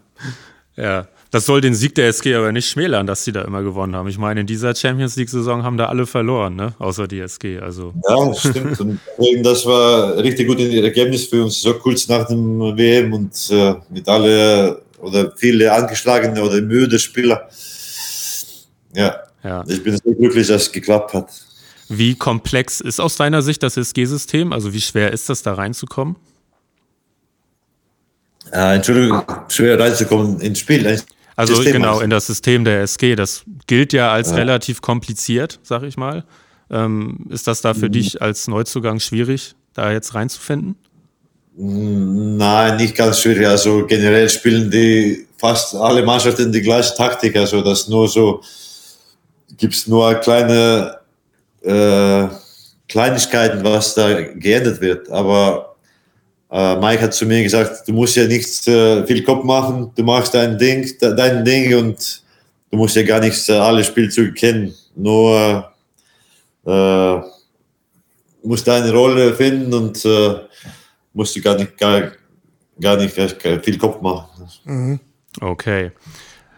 [0.75, 3.95] Ja, das soll den Sieg der SG aber nicht schmälern, dass sie da immer gewonnen
[3.95, 4.09] haben.
[4.09, 6.73] Ich meine, in dieser Champions League-Saison haben da alle verloren, ne?
[6.77, 7.59] außer die SG.
[7.59, 7.93] Also.
[8.07, 8.79] Ja, stimmt.
[8.81, 8.99] Und
[9.43, 14.07] das war richtig gutes Ergebnis für uns, so kurz nach dem WM und äh, mit
[14.09, 17.49] alle oder viele angeschlagene oder müde Spieler.
[18.93, 19.63] Ja, ja.
[19.67, 21.29] Ich bin sehr glücklich, dass es geklappt hat.
[21.87, 24.51] Wie komplex ist aus deiner Sicht das SG-System?
[24.51, 26.17] Also wie schwer ist das, da reinzukommen?
[28.51, 31.01] Äh, Entschuldigung, schwer reinzukommen ins Spiel.
[31.35, 33.15] Also System genau, in das System der SG.
[33.15, 34.37] Das gilt ja als ja.
[34.37, 36.23] relativ kompliziert, sag ich mal.
[36.69, 37.93] Ähm, ist das da für mhm.
[37.93, 40.75] dich als Neuzugang schwierig, da jetzt reinzufinden?
[41.57, 43.47] Nein, nicht ganz schwierig.
[43.47, 47.35] Also generell spielen die fast alle Mannschaften die gleiche Taktik.
[47.35, 48.41] Also das nur so
[49.57, 50.97] gibt es nur kleine
[51.61, 52.27] äh,
[52.87, 55.09] Kleinigkeiten, was da geändert wird.
[55.09, 55.70] Aber
[56.51, 60.03] äh, Mike hat zu mir gesagt, du musst ja nicht äh, viel Kopf machen, du
[60.03, 62.23] machst dein Ding, dein Ding und
[62.69, 64.73] du musst ja gar nicht äh, alle Spielzüge kennen.
[64.95, 65.71] Nur
[66.65, 67.19] äh,
[68.43, 70.35] musst deine Rolle finden und äh,
[71.13, 72.11] musst du gar nicht, gar,
[72.79, 74.49] gar nicht viel Kopf machen.
[74.65, 74.99] Mhm.
[75.39, 75.91] Okay.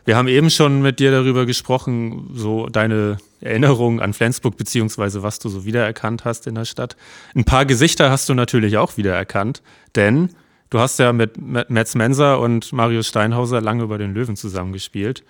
[0.06, 5.40] Wir haben eben schon mit dir darüber gesprochen, so deine Erinnerungen an Flensburg, beziehungsweise was
[5.40, 6.98] du so wiedererkannt hast in der Stadt.
[7.36, 9.62] Ein paar Gesichter hast du natürlich auch wiedererkannt,
[9.96, 10.30] denn
[10.70, 11.38] du hast ja mit
[11.70, 15.24] Metz Menser und Marius Steinhauser lange über den Löwen zusammengespielt.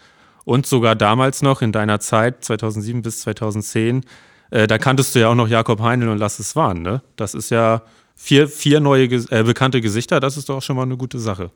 [0.46, 4.04] Und sogar damals noch in deiner Zeit, 2007 bis 2010,
[4.50, 7.02] äh, da kanntest du ja auch noch Jakob Heinl und Lass es waren, ne?
[7.16, 7.84] Das ist ja
[8.16, 11.52] vier, vier neue äh, bekannte Gesichter, das ist doch schon mal eine gute Sache.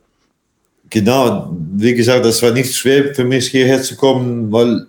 [0.90, 4.86] Genau, wie gesagt, das war nicht schwer für mich hierher zu kommen, weil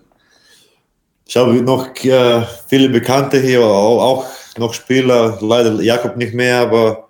[1.26, 4.26] ich habe noch äh, viele Bekannte hier, auch, auch,
[4.58, 7.08] noch Spieler, leider Jakob nicht mehr, aber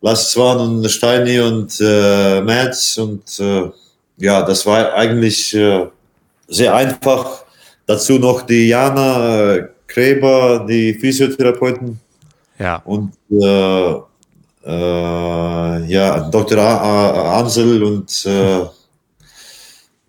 [0.00, 3.70] Lars Swan und Steini und äh, Mats und äh,
[4.16, 5.86] ja, das war eigentlich äh,
[6.48, 7.44] sehr einfach.
[7.86, 12.00] Dazu noch die Jana äh, Gräber, die Physiotherapeuten.
[12.58, 12.82] Ja.
[12.84, 14.00] Und äh, äh,
[14.72, 16.58] ja, Dr.
[16.58, 18.66] Ansel und äh,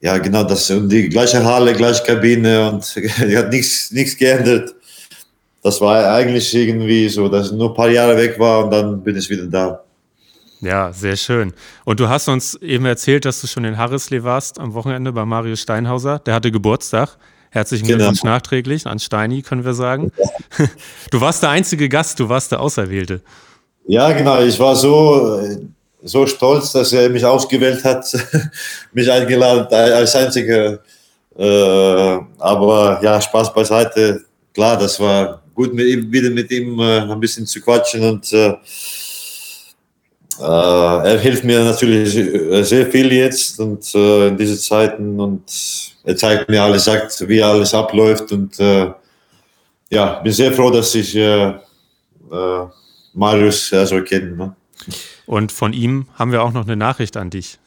[0.01, 4.73] ja, genau, das und die gleiche Halle, gleiche Kabine und die hat nichts, nichts geändert.
[5.61, 9.03] Das war eigentlich irgendwie so, dass ich nur ein paar Jahre weg war und dann
[9.03, 9.83] bin ich wieder da.
[10.61, 11.53] Ja, sehr schön.
[11.85, 15.25] Und du hast uns eben erzählt, dass du schon in Harrisley warst am Wochenende bei
[15.25, 16.19] Mario Steinhauser.
[16.19, 17.17] Der hatte Geburtstag.
[17.51, 17.97] Herzlichen genau.
[17.97, 20.11] Glückwunsch nachträglich an Steini, können wir sagen.
[21.11, 23.21] Du warst der einzige Gast, du warst der Auserwählte.
[23.87, 24.41] Ja, genau.
[24.41, 25.41] Ich war so,
[26.03, 28.05] so stolz, dass er mich ausgewählt hat,
[28.93, 30.79] mich eingeladen als einziger.
[31.37, 34.25] Äh, aber ja, Spaß beiseite.
[34.53, 38.31] Klar, das war gut, mit ihm, wieder mit ihm äh, ein bisschen zu quatschen und
[38.33, 38.55] äh,
[40.39, 42.13] äh er hilft mir natürlich
[42.67, 45.43] sehr viel jetzt und äh, in diesen Zeiten und
[46.03, 48.91] er zeigt mir alles, sagt, wie alles abläuft und äh,
[49.89, 51.15] ja, bin sehr froh, dass ich
[53.13, 54.37] Marius ja so kennen.
[54.37, 54.55] Ne?
[55.25, 57.59] Und von ihm haben wir auch noch eine Nachricht an dich.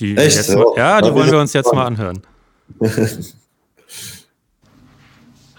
[0.00, 0.36] Die Echt?
[0.36, 2.22] Jetzt, ja, die wollen wir uns jetzt mal anhören.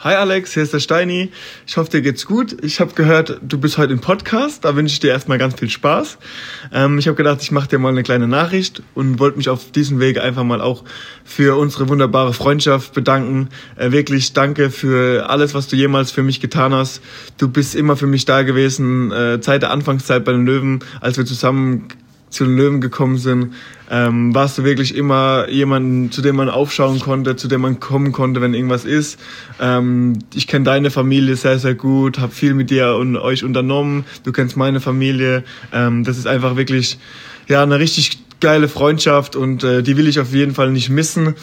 [0.03, 1.31] Hi Alex, hier ist der Steini.
[1.65, 2.57] Ich hoffe, dir geht's gut.
[2.61, 4.65] Ich habe gehört, du bist heute im Podcast.
[4.65, 6.17] Da wünsche ich dir erstmal ganz viel Spaß.
[6.73, 9.71] Ähm, ich habe gedacht, ich mache dir mal eine kleine Nachricht und wollte mich auf
[9.71, 10.83] diesem Wege einfach mal auch
[11.23, 13.47] für unsere wunderbare Freundschaft bedanken.
[13.77, 17.01] Äh, wirklich danke für alles, was du jemals für mich getan hast.
[17.37, 19.09] Du bist immer für mich da gewesen.
[19.13, 21.87] Äh, Zeit der Anfangszeit bei den Löwen, als wir zusammen
[22.33, 23.53] zu den Löwen gekommen sind,
[23.89, 28.11] ähm, warst du wirklich immer jemand, zu dem man aufschauen konnte, zu dem man kommen
[28.11, 29.19] konnte, wenn irgendwas ist.
[29.59, 34.05] Ähm, ich kenne deine Familie sehr, sehr gut, habe viel mit dir und euch unternommen.
[34.23, 35.43] Du kennst meine Familie.
[35.71, 36.97] Ähm, das ist einfach wirklich
[37.47, 41.35] ja eine richtig geile Freundschaft und äh, die will ich auf jeden Fall nicht missen.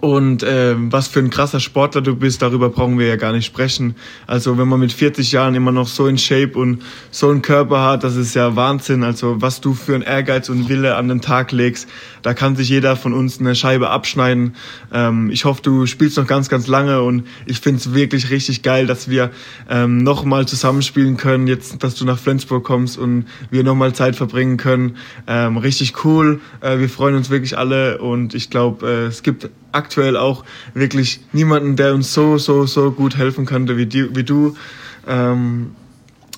[0.00, 3.46] Und äh, was für ein krasser Sportler du bist, darüber brauchen wir ja gar nicht
[3.46, 3.94] sprechen.
[4.26, 7.82] Also wenn man mit 40 Jahren immer noch so in Shape und so einen Körper
[7.82, 9.02] hat, das ist ja Wahnsinn.
[9.02, 11.88] Also was du für einen Ehrgeiz und Wille an den Tag legst,
[12.22, 14.56] da kann sich jeder von uns eine Scheibe abschneiden.
[14.92, 18.62] Ähm, ich hoffe, du spielst noch ganz, ganz lange und ich finde es wirklich richtig
[18.62, 19.30] geil, dass wir
[19.70, 24.56] ähm, nochmal zusammenspielen können, jetzt, dass du nach Flensburg kommst und wir nochmal Zeit verbringen
[24.56, 24.96] können.
[25.26, 26.40] Ähm, richtig cool.
[26.60, 31.20] Äh, wir freuen uns wirklich alle und ich glaube, äh, es gibt aktuell auch wirklich
[31.32, 34.56] niemanden, der uns so, so, so gut helfen könnte wie, die, wie du.
[35.06, 35.72] Ähm,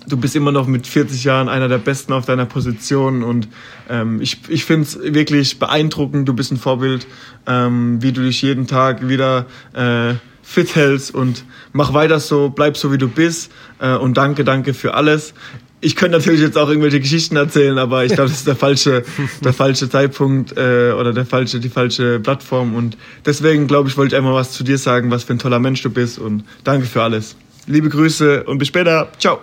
[0.08, 3.48] du bist immer noch mit 40 Jahren einer der Besten auf deiner Position und
[3.88, 6.28] ähm, ich, ich finde es wirklich beeindruckend.
[6.28, 7.06] Du bist ein Vorbild,
[7.46, 12.76] ähm, wie du dich jeden Tag wieder äh, fit hältst und mach weiter so, bleib
[12.76, 15.34] so wie du bist äh, und danke, danke für alles
[15.80, 19.04] ich könnte natürlich jetzt auch irgendwelche Geschichten erzählen, aber ich glaube, das ist der falsche,
[19.44, 22.74] der falsche Zeitpunkt äh, oder der falsche, die falsche Plattform.
[22.74, 25.58] Und deswegen, glaube ich, wollte ich einmal was zu dir sagen, was für ein toller
[25.58, 26.18] Mensch du bist.
[26.18, 27.36] Und danke für alles.
[27.66, 29.08] Liebe Grüße und bis später.
[29.18, 29.38] Ciao.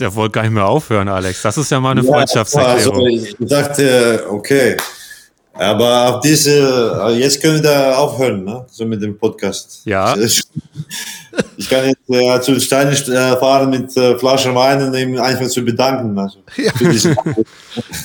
[0.00, 1.42] Der wollte gar nicht mehr aufhören, Alex.
[1.42, 2.96] Das ist ja mal eine ja, Freundschaftserklärung.
[2.96, 4.76] Also ich dachte, okay.
[5.56, 8.66] Aber auf diese, jetzt können wir da aufhören, ne?
[8.68, 9.82] so mit dem Podcast.
[9.84, 10.14] Ja.
[11.56, 15.18] Ich kann jetzt äh, zu den Steinen äh, fahren mit äh, Flaschen Wein und ihm
[15.18, 16.16] einfach zu bedanken.
[16.16, 16.72] Also, ja.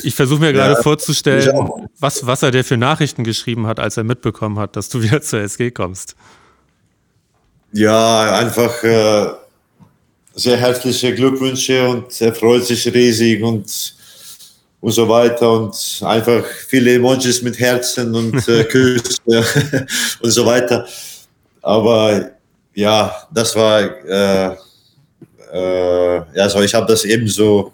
[0.01, 3.97] Ich versuche mir gerade ja, vorzustellen, was, was er dir für Nachrichten geschrieben hat, als
[3.97, 6.15] er mitbekommen hat, dass du wieder zur SG kommst.
[7.71, 9.27] Ja, einfach äh,
[10.33, 13.93] sehr herzliche Glückwünsche und er freut sich riesig und,
[14.81, 19.19] und so weiter und einfach viele Emojis mit Herzen und äh, Küsse
[20.21, 20.87] und so weiter.
[21.61, 22.31] Aber
[22.73, 24.55] ja, das war, äh,
[25.51, 27.73] äh, also ich habe das eben so,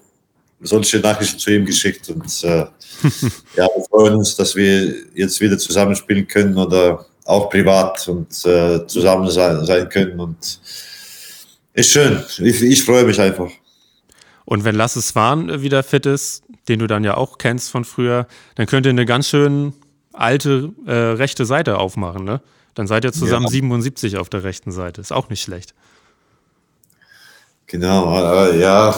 [0.61, 2.65] solche Nachrichten zu ihm geschickt und äh,
[3.55, 8.85] ja, wir freuen uns, dass wir jetzt wieder zusammenspielen können oder auch privat und äh,
[8.87, 10.59] zusammen sein, sein können und
[11.73, 12.23] ist schön.
[12.39, 13.49] Ich, ich freue mich einfach.
[14.45, 18.27] Und wenn Lasse Swan wieder fit ist, den du dann ja auch kennst von früher,
[18.55, 19.73] dann könnt ihr eine ganz schön
[20.13, 22.41] alte äh, rechte Seite aufmachen, ne?
[22.75, 23.51] Dann seid ihr zusammen ja.
[23.51, 24.99] 77 auf der rechten Seite.
[24.99, 25.73] Ist auch nicht schlecht.
[27.67, 28.13] Genau,
[28.47, 28.93] äh, ja.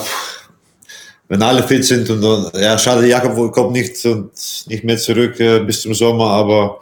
[1.28, 4.32] Wenn alle fit sind und dann, ja, schade, Jakob kommt nicht und
[4.66, 6.80] nicht mehr zurück äh, bis zum Sommer, aber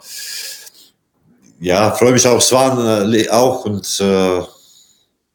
[1.59, 4.41] ja, freue mich auf Swan äh, auch und äh,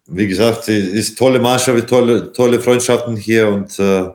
[0.07, 4.09] wie gesagt, ist eine tolle Mannschaft, tolle, tolle Freundschaften hier und, äh,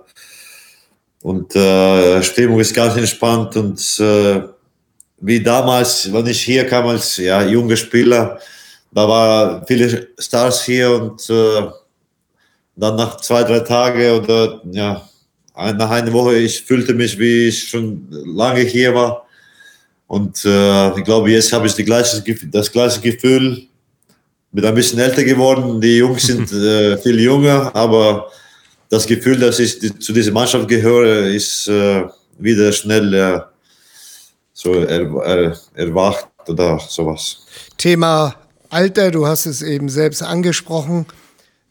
[1.21, 4.41] und äh, Stimmung ist ganz entspannt und äh,
[5.19, 8.39] wie damals, wenn ich hier kam als ja, junger Spieler,
[8.91, 11.67] da waren viele Stars hier und äh,
[12.75, 15.07] dann nach zwei, drei Tagen oder ja,
[15.55, 19.25] nach einer Woche, ich fühlte mich, wie ich schon lange hier war.
[20.05, 23.66] Und äh, ich glaube, jetzt habe ich gleiche, das gleiche Gefühl.
[24.51, 25.79] Bin ein bisschen älter geworden.
[25.81, 28.31] Die Jungs sind äh, viel jünger, aber
[28.89, 32.03] das Gefühl, dass ich zu dieser Mannschaft gehöre, ist äh,
[32.37, 33.39] wieder schnell äh,
[34.53, 37.45] so er, er, erwacht oder sowas.
[37.77, 38.35] Thema
[38.69, 41.05] Alter, du hast es eben selbst angesprochen.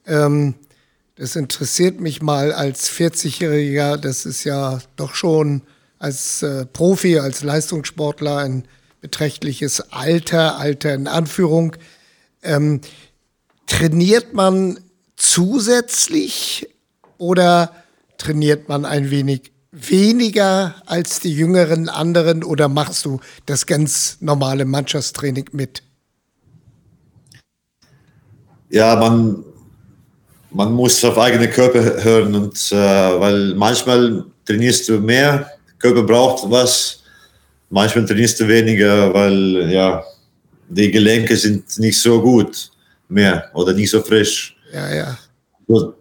[0.07, 0.55] Ähm,
[1.17, 3.97] das interessiert mich mal als 40-Jähriger.
[3.97, 5.63] Das ist ja doch schon
[5.99, 8.69] als äh, Profi, als Leistungssportler ein
[9.01, 11.77] beträchtliches Alter, Alter in Anführung.
[12.43, 12.81] Ähm,
[13.67, 14.79] trainiert man
[15.17, 16.69] zusätzlich
[17.19, 17.73] oder
[18.19, 24.65] trainiert man ein wenig weniger als die jüngeren anderen oder machst du das ganz normale
[24.65, 25.83] Mannschaftstraining mit?
[28.71, 29.45] Ja, man,
[30.51, 36.51] man muss auf eigene Körper hören und äh, weil manchmal trainierst du mehr, Körper braucht
[36.51, 37.03] was,
[37.69, 40.03] manchmal trainierst du weniger, weil ja
[40.69, 42.71] die Gelenke sind nicht so gut
[43.09, 44.57] mehr oder nicht so frisch.
[44.73, 45.19] Ja, ja.
[45.69, 45.95] So,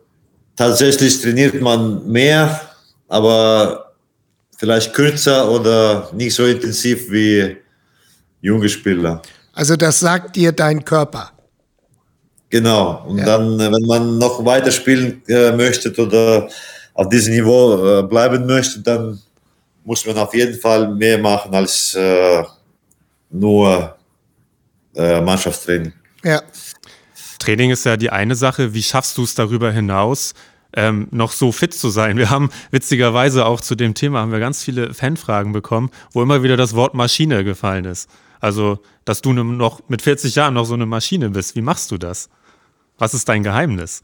[0.56, 2.62] tatsächlich trainiert man mehr,
[3.08, 3.94] aber
[4.58, 7.58] vielleicht kürzer oder nicht so intensiv wie
[8.42, 9.22] junge Spieler.
[9.54, 11.32] Also das sagt dir dein Körper.
[12.50, 13.04] Genau.
[13.08, 13.26] Und ja.
[13.26, 16.48] dann, äh, wenn man noch weiter spielen äh, möchte oder
[16.94, 19.20] auf diesem Niveau äh, bleiben möchte, dann
[19.84, 22.44] muss man auf jeden Fall mehr machen als äh,
[23.30, 23.95] nur
[24.96, 25.94] äh, Mannschaftstraining.
[26.24, 26.42] Ja.
[27.40, 28.74] Training ist ja die eine Sache.
[28.74, 30.34] Wie schaffst du es darüber hinaus,
[30.74, 32.18] ähm, noch so fit zu sein?
[32.18, 36.44] Wir haben witzigerweise auch zu dem Thema haben wir ganz viele Fanfragen bekommen, wo immer
[36.44, 38.10] wieder das Wort Maschine gefallen ist.
[38.40, 41.56] Also, dass du noch mit 40 Jahren noch so eine Maschine bist.
[41.56, 42.30] Wie machst du das?
[42.98, 44.02] Was ist dein Geheimnis?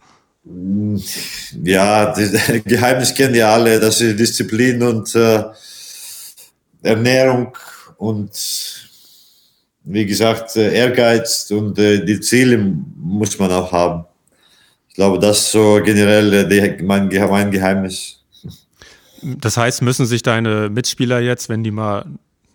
[1.63, 2.31] Ja, das
[2.65, 5.43] Geheimnis kennen ja alle, das ist Disziplin und äh,
[6.81, 7.55] Ernährung
[7.97, 8.90] und
[9.83, 14.05] wie gesagt, äh, Ehrgeiz und äh, die Ziele muss man auch haben.
[14.89, 18.19] Ich glaube, das ist so generell äh, mein, mein Geheimnis.
[19.21, 22.05] Das heißt, müssen sich deine Mitspieler jetzt, wenn die mal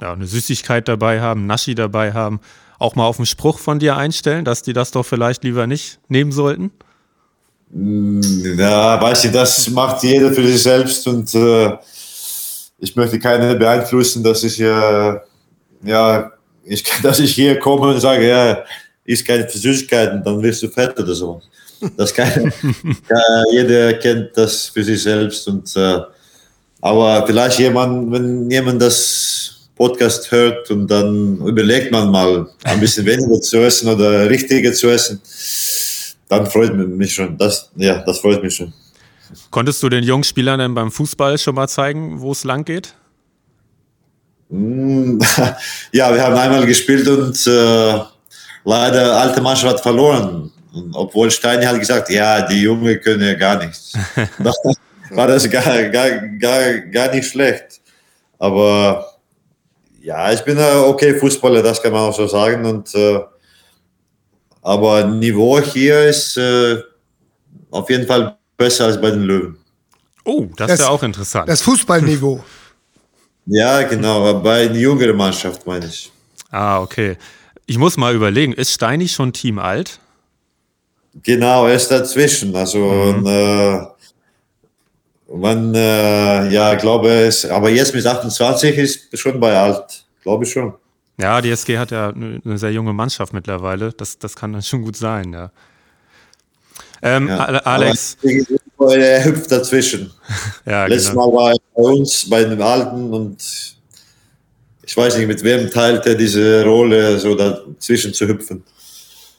[0.01, 2.41] ja, eine Süßigkeit dabei haben, Naschi dabei haben,
[2.79, 5.99] auch mal auf einen Spruch von dir einstellen, dass die das doch vielleicht lieber nicht
[6.09, 6.71] nehmen sollten?
[7.71, 8.21] Mm,
[8.59, 11.77] ja, weiß ich, das macht jeder für sich selbst und äh,
[12.79, 15.17] ich möchte keinen beeinflussen, dass ich äh,
[15.83, 16.33] ja
[16.67, 18.65] ich, dass ich hier komme und sage, ja,
[19.05, 21.41] isst keine Süßigkeiten, dann wirst du fett oder so.
[21.97, 22.53] Das kann,
[23.53, 25.47] jeder kennt das für sich selbst.
[25.47, 26.01] Und, äh,
[26.81, 33.05] aber vielleicht jemand, wenn jemand das Podcast hört und dann überlegt man mal, ein bisschen
[33.07, 35.21] weniger zu essen oder richtiger zu essen,
[36.29, 37.37] dann freut mich schon.
[37.37, 38.73] Das, ja, das freut mich schon.
[39.51, 42.95] Konntest du den jungen Spielern denn beim Fußball schon mal zeigen, wo es lang geht?
[44.49, 45.19] Mm,
[45.93, 48.01] ja, wir haben einmal gespielt und äh,
[48.65, 50.51] leider alte Mannschaft hat verloren.
[50.73, 53.93] Und obwohl Steini hat gesagt, ja, die Jungen können ja gar nichts.
[55.11, 57.81] war das gar, gar, gar, gar nicht schlecht.
[58.39, 59.07] Aber
[60.01, 62.65] ja, ich bin ein okay Fußballer, das kann man auch so sagen.
[62.67, 63.21] Und, äh,
[64.63, 66.77] aber Niveau hier ist äh,
[67.71, 69.57] auf jeden Fall besser als bei den Löwen.
[70.25, 71.49] Oh, das, das ist ja auch interessant.
[71.49, 72.43] Das Fußballniveau.
[73.47, 76.11] Ja, genau, bei einer jüngeren Mannschaft meine ich.
[76.51, 77.17] Ah, okay.
[77.67, 79.99] Ich muss mal überlegen, ist Steini schon Team alt?
[81.23, 82.55] Genau, er ist dazwischen.
[82.55, 83.27] Also mhm.
[83.27, 83.81] äh,
[85.33, 90.53] man, äh, ja, glaube es, aber jetzt mit 28 ist schon bei alt, glaube ich
[90.53, 90.75] schon.
[91.19, 93.93] Ja, die SG hat ja eine sehr junge Mannschaft mittlerweile.
[93.93, 95.51] Das, das kann dann schon gut sein, ja.
[97.03, 98.19] Ähm, ja, Alex.
[98.79, 100.13] Er hüpft dazwischen.
[100.67, 101.31] ja, Letztes genau.
[101.31, 103.43] Mal war er bei uns, bei den Alten und
[104.83, 108.63] ich weiß nicht, mit wem teilt er diese Rolle, so dazwischen zu hüpfen.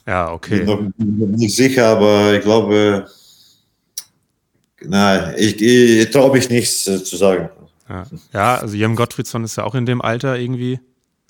[0.06, 0.60] Ja, okay.
[0.60, 3.06] Ich bin noch nicht sicher, aber ich glaube,
[4.82, 7.50] nein, ich, ich traue mich nichts äh, zu sagen.
[7.88, 8.06] Ja.
[8.32, 10.80] ja, also Jem Gottfriedsson ist ja auch in dem Alter irgendwie.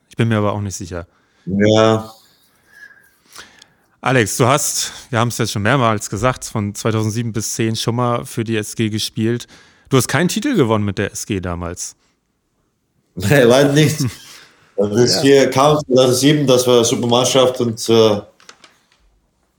[0.09, 1.07] Ich bin mir aber auch nicht sicher.
[1.47, 2.13] Ja,
[4.01, 7.97] Alex, du hast, wir haben es jetzt schon mehrmals gesagt, von 2007 bis 10 schon
[7.97, 9.49] mal für die SG gespielt.
[9.89, 11.95] Du hast keinen Titel gewonnen mit der SG damals.
[13.21, 13.97] Nee, leider nicht.
[14.77, 15.23] Das ist ja.
[15.23, 18.21] hier kam 2007, das war eine super Mannschaft und, äh,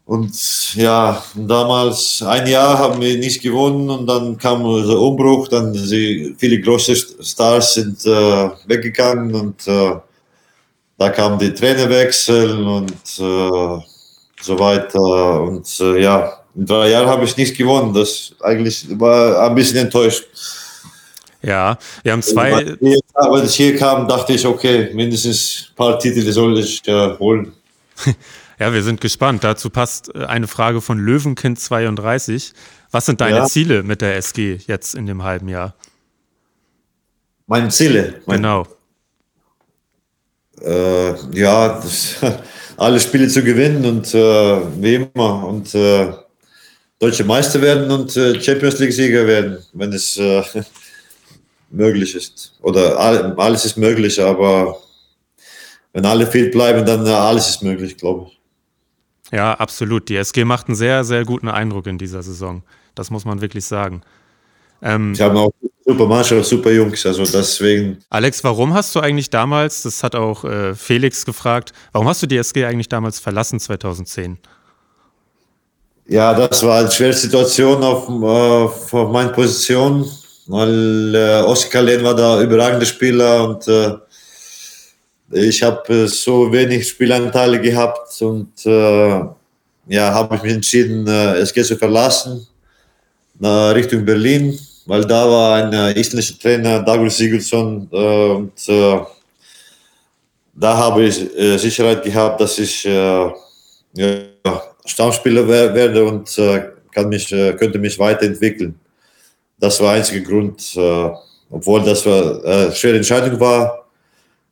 [0.06, 5.74] und ja, damals ein Jahr haben wir nicht gewonnen und dann kam der Umbruch, dann
[5.74, 9.96] sie, viele große Stars sind äh, weggegangen und äh,
[10.98, 13.20] da kam die Trainerwechsel und
[14.42, 15.42] so weiter.
[15.42, 17.94] Und äh, ja, in drei Jahren habe ich nicht gewonnen.
[17.94, 20.26] Das eigentlich war ein bisschen enttäuscht.
[21.42, 22.76] Ja, wir haben zwei.
[23.14, 27.54] Als ich hier kam, dachte ich, okay, mindestens ein paar Titel soll ich äh, holen.
[28.60, 29.44] ja, wir sind gespannt.
[29.44, 32.54] Dazu passt äh, eine Frage von Löwenkind 32.
[32.92, 33.46] Was sind deine ja.
[33.46, 35.76] Ziele mit der SG jetzt in dem halben Jahr?
[37.48, 38.22] Meine Ziele?
[38.26, 38.68] Meine, genau.
[40.62, 42.16] Äh, ja, das,
[42.80, 46.14] alle Spiele zu gewinnen und äh, wie immer und äh,
[46.98, 50.44] deutsche Meister werden und äh, Champions League Sieger werden, wenn es äh,
[51.70, 52.54] möglich ist.
[52.62, 52.98] Oder
[53.38, 54.78] alles ist möglich, aber
[55.94, 58.40] wenn alle fit bleiben, dann äh, alles ist möglich, glaube ich.
[59.32, 60.10] Ja, absolut.
[60.10, 62.64] Die SG macht einen sehr, sehr guten Eindruck in dieser Saison.
[62.96, 64.02] Das muss man wirklich sagen.
[64.82, 65.52] Ähm, ich habe auch
[65.90, 67.98] super Mannschaft, super Jungs, also deswegen.
[68.10, 72.28] Alex, warum hast du eigentlich damals, das hat auch äh, Felix gefragt, warum hast du
[72.28, 74.38] die SG eigentlich damals verlassen 2010?
[76.08, 80.08] Ja, das war eine schwere Situation auf, auf, auf meiner Position,
[80.48, 83.96] weil äh, Oskar Lehn war da überragender Spieler und äh,
[85.32, 89.22] ich habe äh, so wenig Spielanteile gehabt und äh,
[89.88, 92.46] ja, habe ich mich entschieden, äh, SG zu verlassen,
[93.42, 94.60] Richtung Berlin
[94.90, 99.00] weil da war ein äh, isländischer Trainer, Douglas Sigurdsson, äh, und äh,
[100.56, 103.32] da habe ich äh, Sicherheit gehabt, dass ich äh,
[103.94, 108.80] ja, Stammspieler werde und äh, kann mich, äh, könnte mich weiterentwickeln.
[109.60, 110.76] Das war der einzige Grund,
[111.50, 113.90] obwohl das eine äh, schwere Entscheidung war.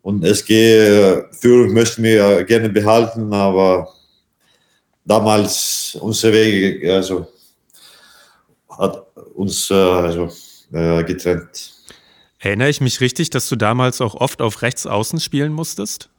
[0.01, 3.87] Und SG-Führung möchten wir gerne behalten, aber
[5.05, 7.25] damals unsere Wege also,
[8.69, 10.29] hat uns also,
[10.71, 11.73] getrennt.
[12.39, 16.09] Erinnere ich mich richtig, dass du damals auch oft auf Rechtsaußen spielen musstest?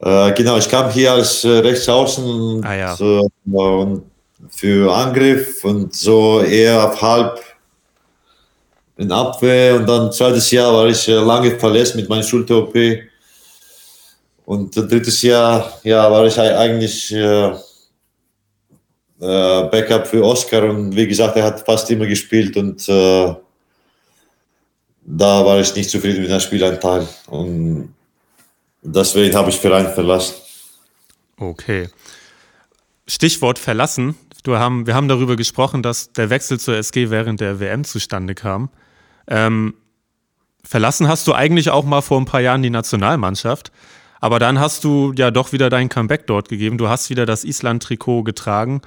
[0.00, 2.94] Äh, genau, ich kam hier als äh, Rechtsaußen ah, ja.
[2.94, 4.02] und
[4.48, 7.38] für Angriff und so eher auf halb
[8.96, 12.74] in Abwehr und dann zweites Jahr war ich äh, lange verletzt mit meiner Schulter-OP
[14.46, 17.14] und drittes Jahr ja, war ich eigentlich
[19.20, 23.34] äh, Backup für Oscar und wie gesagt, er hat fast immer gespielt und äh,
[25.02, 27.94] da war ich nicht zufrieden mit dem Spielanteil und
[28.82, 30.36] deswegen habe ich Verein verlassen.
[31.38, 31.88] Okay.
[33.06, 34.14] Stichwort verlassen.
[34.42, 38.34] Du haben, wir haben darüber gesprochen, dass der Wechsel zur SG während der WM zustande
[38.34, 38.70] kam.
[39.26, 39.74] Ähm,
[40.64, 43.72] verlassen hast du eigentlich auch mal vor ein paar Jahren die Nationalmannschaft.
[44.20, 46.78] Aber dann hast du ja doch wieder dein Comeback dort gegeben.
[46.78, 48.82] Du hast wieder das Island-Trikot getragen.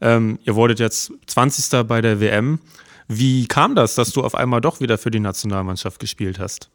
[0.00, 1.86] Ähm, ihr wurdet jetzt 20.
[1.86, 2.60] bei der WM.
[3.08, 6.70] Wie kam das, dass du auf einmal doch wieder für die Nationalmannschaft gespielt hast?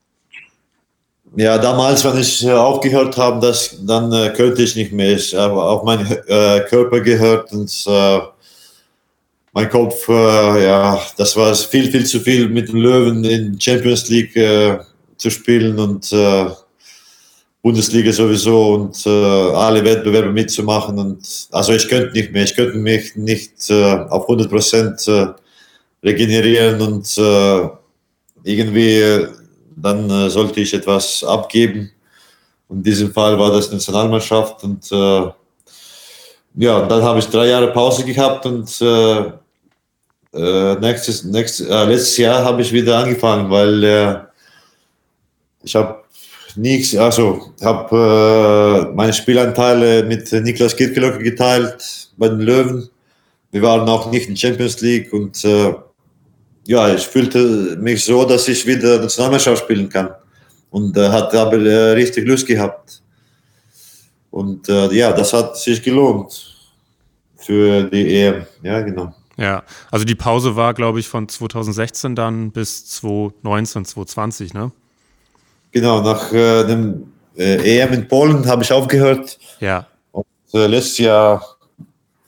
[1.35, 5.13] Ja, damals, wenn ich äh, aufgehört habe, das, dann äh, könnte ich nicht mehr.
[5.13, 8.19] Ich habe auch mein äh, Körper gehört und äh,
[9.51, 14.09] mein Kopf, äh, ja, das war viel, viel zu viel mit den Löwen in Champions
[14.09, 14.79] League äh,
[15.17, 16.11] zu spielen und
[17.63, 20.99] Bundesliga sowieso und alle Wettbewerbe mitzumachen.
[20.99, 25.09] Und also ich könnte nicht mehr, ich könnte mich nicht auf 100 Prozent
[26.03, 27.17] regenerieren und
[28.43, 29.27] irgendwie
[29.75, 31.91] dann äh, sollte ich etwas abgeben.
[32.69, 34.63] In diesem Fall war das Nationalmannschaft.
[34.63, 35.31] Und äh,
[36.55, 39.31] ja, dann habe ich drei Jahre Pause gehabt und äh,
[40.33, 44.19] äh nächstes, nächstes, äh, letztes Jahr habe ich wieder angefangen, weil äh,
[45.63, 46.02] ich habe
[46.55, 52.89] nichts, also habe meine Spielanteile mit Niklas Kirkelöcke geteilt bei den Löwen.
[53.51, 55.43] Wir waren auch nicht in Champions League und
[56.65, 60.09] ja, ich fühlte mich so, dass ich wieder Nationalmannschaft spielen kann.
[60.69, 63.01] Und äh, hat aber äh, richtig Lust gehabt.
[64.31, 66.55] Und äh, ja, das hat sich gelohnt
[67.35, 68.45] für die EM.
[68.63, 69.13] Ja, genau.
[69.37, 74.71] Ja, also die Pause war, glaube ich, von 2016 dann bis 2019, 2020, ne?
[75.73, 79.37] Genau, nach äh, dem äh, EM in Polen habe ich aufgehört.
[79.59, 79.87] Ja.
[80.11, 81.43] Und äh, letztes Jahr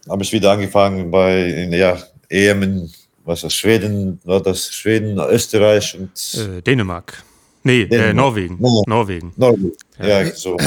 [0.09, 2.91] habe ich wieder angefangen bei in, ja, EM in
[3.23, 7.23] was das Schweden, war das Schweden, Österreich und äh, Dänemark.
[7.63, 8.09] Nee, äh, Dänemark.
[8.09, 8.57] Äh, Norwegen.
[8.59, 8.83] No.
[8.87, 9.33] Norwegen.
[9.35, 9.71] Norwegen.
[9.99, 10.57] Ja, ja so.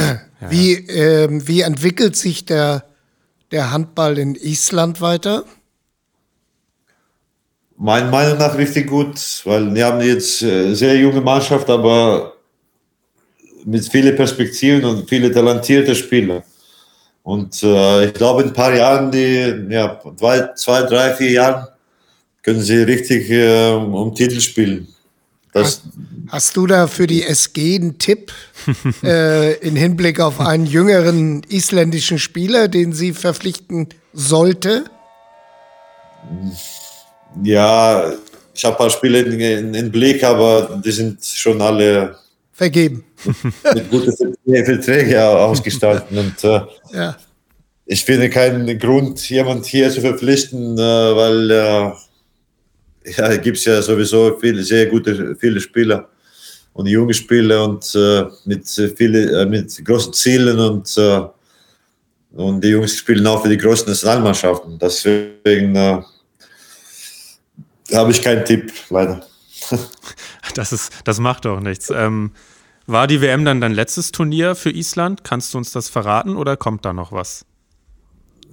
[0.49, 2.85] Wie, äh, wie entwickelt sich der,
[3.51, 5.43] der Handball in Island weiter?
[7.77, 9.15] Meiner Meinung nach richtig gut,
[9.45, 12.33] weil wir haben jetzt äh, sehr junge Mannschaft, aber
[13.69, 16.43] mit vielen Perspektiven und viele talentierte Spieler.
[17.23, 21.67] Und äh, ich glaube, in ein paar Jahren, die, ja, zwei, zwei, drei, vier Jahren,
[22.41, 24.87] können sie richtig äh, um Titel spielen.
[25.53, 25.83] Hast,
[26.29, 28.31] hast, du da für die SG einen Tipp
[29.03, 34.85] äh, in Hinblick auf einen jüngeren isländischen Spieler, den sie verpflichten sollte?
[37.43, 38.11] Ja,
[38.53, 42.15] ich habe ein paar Spiele in, in, in, Blick, aber die sind schon alle
[42.59, 43.05] vergeben.
[43.73, 44.13] Mit guten
[44.65, 46.11] Verträgen ausgestaltet.
[46.11, 46.61] Und äh,
[46.93, 47.17] ja.
[47.85, 51.91] ich finde keinen Grund, jemand hier zu verpflichten, äh, weil äh,
[53.17, 56.09] ja, gibt es ja sowieso viele, sehr gute, viele Spieler
[56.73, 61.21] und junge Spieler und äh, mit, viele, äh, mit großen Zielen und, äh,
[62.33, 64.77] und die Jungs spielen auch für die großen Nationalmannschaften.
[64.77, 66.01] Deswegen äh,
[67.93, 69.28] habe ich keinen Tipp, leider.
[70.55, 71.89] das, ist, das macht doch nichts.
[71.89, 72.31] Ähm,
[72.87, 75.23] war die WM dann dein letztes Turnier für Island?
[75.23, 77.45] Kannst du uns das verraten oder kommt da noch was?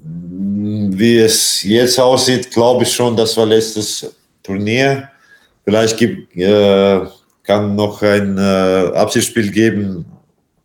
[0.03, 5.09] Wie es jetzt aussieht, glaube ich schon, das war letztes Turnier.
[5.65, 7.01] Vielleicht gibt, äh,
[7.43, 10.05] kann noch ein äh, Abschiedsspiel geben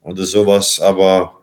[0.01, 1.41] oder sowas, aber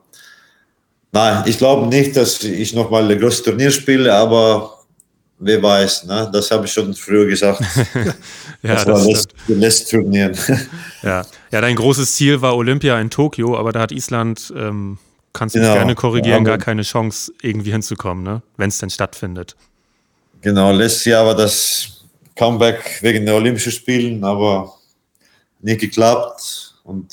[1.13, 4.79] nein, ich glaube nicht, dass ich nochmal ein großes Turnier spiele, aber
[5.39, 6.31] wer weiß, ne?
[6.33, 7.63] das habe ich schon früher gesagt.
[8.63, 10.33] ja, das, das war das letzte Turnier.
[11.03, 11.25] ja.
[11.51, 14.99] ja, dein großes Ziel war Olympia in Tokio, aber da hat Island, ähm,
[15.33, 15.75] kannst du genau.
[15.75, 18.43] gerne korrigieren, gar keine Chance, irgendwie hinzukommen, ne?
[18.57, 19.57] wenn es denn stattfindet.
[20.41, 22.05] Genau, letztes Jahr war das
[22.37, 24.75] Comeback wegen der Olympischen Spielen, aber
[25.61, 26.75] nicht geklappt.
[26.85, 27.13] Und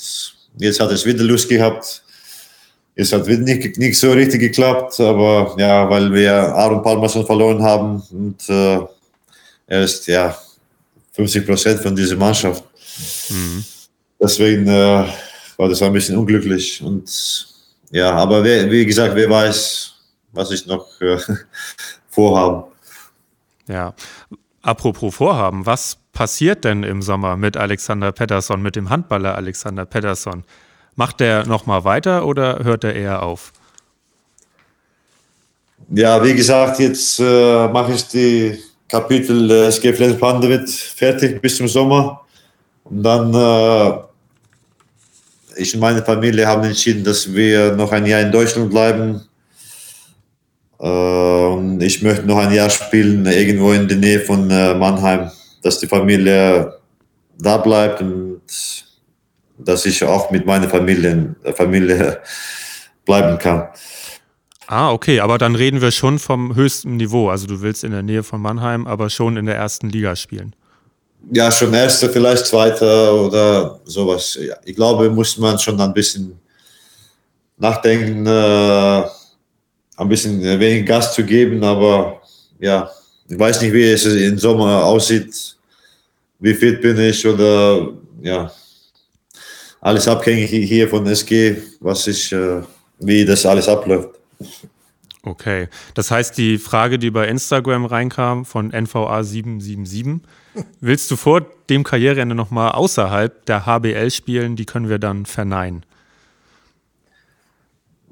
[0.58, 2.02] Jetzt hat es wieder Lust gehabt.
[2.94, 7.26] Es hat wieder nicht, nicht so richtig geklappt, aber ja, weil wir Aaron Palmer schon
[7.26, 8.78] verloren haben und äh,
[9.66, 10.34] er ist ja
[11.16, 12.62] 50 Prozent von dieser Mannschaft.
[13.30, 13.64] Mhm.
[14.20, 15.04] Deswegen äh,
[15.56, 17.54] war das ein bisschen unglücklich und
[17.90, 19.94] ja, aber wer, wie gesagt, wer weiß,
[20.32, 21.18] was ich noch äh,
[22.08, 22.68] vorhabe.
[23.68, 23.94] Ja,
[24.62, 30.44] apropos Vorhaben, was passiert denn im Sommer mit Alexander Pettersson, mit dem Handballer Alexander Pettersson?
[30.94, 33.52] Macht der nochmal weiter oder hört er eher auf?
[35.90, 38.58] Ja, wie gesagt, jetzt äh, mache ich die
[38.88, 42.22] Kapitel äh, SG Flensburg fertig bis zum Sommer.
[42.84, 43.98] Und dann, äh,
[45.56, 49.22] ich und meine Familie haben entschieden, dass wir noch ein Jahr in Deutschland bleiben.
[50.80, 55.30] Äh, ich möchte noch ein Jahr spielen, irgendwo in der Nähe von äh, Mannheim,
[55.62, 56.74] dass die Familie
[57.38, 58.40] da bleibt und
[59.58, 62.20] dass ich auch mit meiner Familie, Familie
[63.04, 63.68] bleiben kann.
[64.68, 67.30] Ah, okay, aber dann reden wir schon vom höchsten Niveau.
[67.30, 70.54] Also du willst in der Nähe von Mannheim, aber schon in der ersten Liga spielen.
[71.32, 74.38] Ja, schon erste, vielleicht zweite oder sowas.
[74.64, 76.38] Ich glaube, muss man schon ein bisschen
[77.58, 79.04] nachdenken, äh,
[79.96, 82.20] ein bisschen weniger Gas zu geben, aber
[82.58, 82.90] ja,
[83.28, 85.56] ich weiß nicht, wie es im Sommer aussieht,
[86.38, 87.88] wie fit bin ich oder
[88.22, 88.50] ja,
[89.80, 92.60] alles abhängig hier von SG, was ich, äh,
[92.98, 94.10] wie das alles abläuft.
[95.22, 100.20] Okay, das heißt, die Frage, die bei Instagram reinkam von NVA777,
[100.80, 104.54] willst du vor dem Karriereende nochmal außerhalb der HBL spielen?
[104.54, 105.84] Die können wir dann verneinen.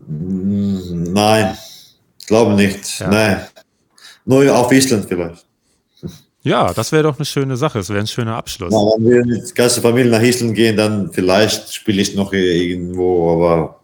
[0.07, 1.57] Nein,
[2.27, 2.99] glaube nicht.
[2.99, 3.09] Ja.
[3.09, 3.47] Nein.
[4.25, 5.47] Nur auf Island vielleicht.
[6.43, 7.79] Ja, das wäre doch eine schöne Sache.
[7.79, 8.73] Es wäre ein schöner Abschluss.
[8.73, 12.33] Ja, wenn wir mit der ganzen Familie nach Island gehen, dann vielleicht spiele ich noch
[12.33, 13.81] irgendwo, aber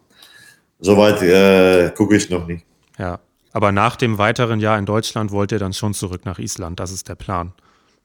[0.80, 2.64] soweit äh, gucke ich noch nicht.
[2.98, 3.20] Ja,
[3.52, 6.80] aber nach dem weiteren Jahr in Deutschland wollt ihr dann schon zurück nach Island.
[6.80, 7.52] Das ist der Plan.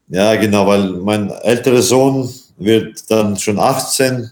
[0.07, 4.31] Ja, genau, weil mein älterer Sohn wird dann schon 18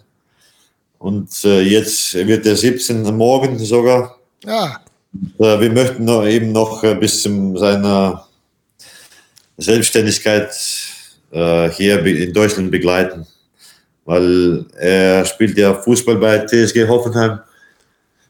[1.00, 4.18] und äh, jetzt wird er 17 morgen sogar.
[4.46, 4.80] Ja.
[5.14, 8.26] Und, äh, wir möchten noch, eben noch äh, bis zu seiner
[9.58, 10.52] Selbstständigkeit
[11.32, 13.28] äh, hier in Deutschland begleiten.
[14.06, 17.40] Weil er spielt ja Fußball bei TSG Hoffenheim.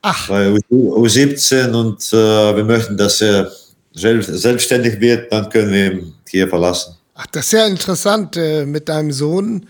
[0.06, 0.28] Ach.
[0.28, 3.50] Bei U17 und äh, wir möchten, dass er
[3.94, 6.96] selbstständig wird, dann können wir ihn hier verlassen.
[7.16, 9.66] Ach, das ist ja interessant äh, mit deinem Sohn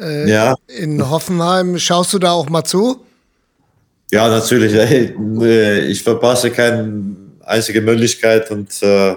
[0.00, 0.54] äh, ja.
[0.66, 1.78] in Hoffenheim.
[1.78, 3.04] Schaust du da auch mal zu?
[4.10, 4.72] Ja, natürlich.
[5.42, 9.14] Äh, ich verpasse keine einzige Möglichkeit und äh,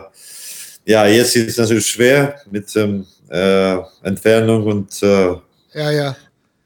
[0.86, 6.16] ja, jetzt ist es natürlich schwer mit ähm, äh, Entfernung und ja, ja.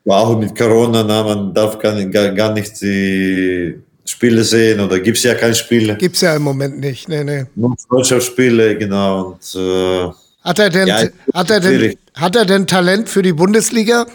[0.05, 5.17] Auch mit Corona, na, man darf gar, gar, gar nicht die Spiele sehen oder gibt
[5.17, 5.95] es ja keine Spiele.
[5.95, 7.45] Gibt es ja im Moment nicht, nee, nee.
[7.55, 9.37] Nur Freundschaftsspiele, genau.
[9.39, 10.09] Und, äh,
[10.43, 14.05] hat, er denn, ja, hat, er denn, hat er denn Talent für die Bundesliga?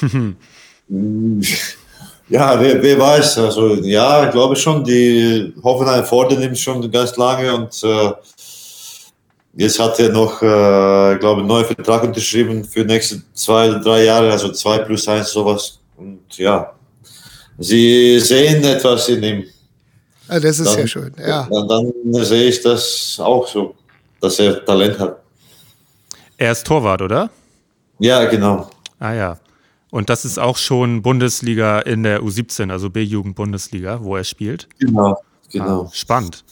[2.28, 3.38] ja, wer, wer, weiß.
[3.38, 8.12] Also, ja, ich glaube schon, die Hoffenheim fordern ihn schon ganz lange und äh,
[9.56, 13.68] Jetzt hat er noch, äh, glaube ich, einen neuen Vertrag unterschrieben für die nächsten zwei,
[13.68, 15.78] drei Jahre, also zwei plus eins, sowas.
[15.96, 16.72] Und ja,
[17.58, 19.44] sie sehen etwas in ihm.
[20.28, 21.48] Ja, das ist dann, ja schön, ja.
[21.50, 23.76] Dann, dann, sehe ich das auch so,
[24.20, 25.18] dass er Talent hat.
[26.36, 27.30] Er ist Torwart, oder?
[28.00, 28.68] Ja, genau.
[28.98, 29.38] Ah ja.
[29.90, 34.66] Und das ist auch schon Bundesliga in der U17, also B-Jugend-Bundesliga, wo er spielt.
[34.80, 35.16] Genau,
[35.52, 35.84] genau.
[35.84, 36.44] Ah, spannend.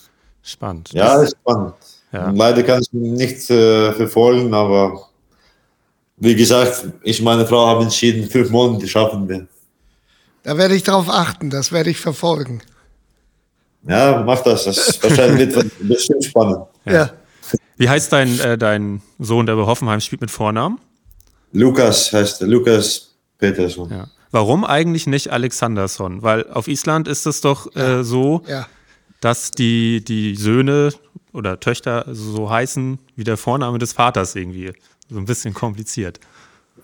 [0.43, 0.93] Spannend.
[0.93, 1.75] Ja, ist spannend.
[2.13, 2.31] Ja.
[2.31, 5.09] Leider kann ich nicht äh, verfolgen, aber
[6.19, 9.47] wie gesagt, ich und meine Frau haben entschieden, fünf Monate schaffen wir.
[10.43, 12.63] Da werde ich darauf achten, das werde ich verfolgen.
[13.89, 14.65] Ja, mach das.
[14.65, 16.67] Das wahrscheinlich wird bestimmt spannend.
[16.85, 16.93] Ja.
[16.93, 17.11] ja.
[17.77, 20.79] Wie heißt dein, äh, dein Sohn, der bei Hoffenheim spielt mit Vornamen?
[21.53, 23.91] Lukas heißt er, Lukas Peterson.
[23.91, 24.07] Ja.
[24.31, 26.23] Warum eigentlich nicht Alexanderson?
[26.23, 28.67] Weil auf Island ist es doch äh, so, ja.
[29.21, 30.93] dass die, die Söhne
[31.33, 34.73] oder Töchter so heißen wie der Vorname des Vaters irgendwie.
[35.09, 36.21] So ein bisschen kompliziert.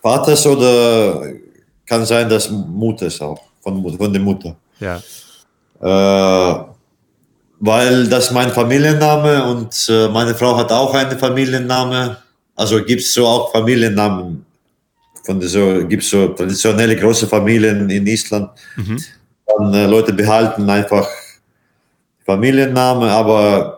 [0.02, 1.22] Vaters oder
[1.86, 4.56] kann sein, dass Mutters auch, von, von der Mutter.
[4.80, 5.00] Ja.
[5.80, 6.64] Äh,
[7.60, 12.16] weil das mein Familienname und äh, meine Frau hat auch einen Familienname.
[12.54, 14.44] Also gibt es so auch Familiennamen.
[15.24, 18.50] Von so, gibt es so traditionelle große Familien in Island.
[18.76, 19.02] Mhm.
[19.46, 21.06] Dann äh, Leute behalten einfach
[22.24, 23.77] Familienname, aber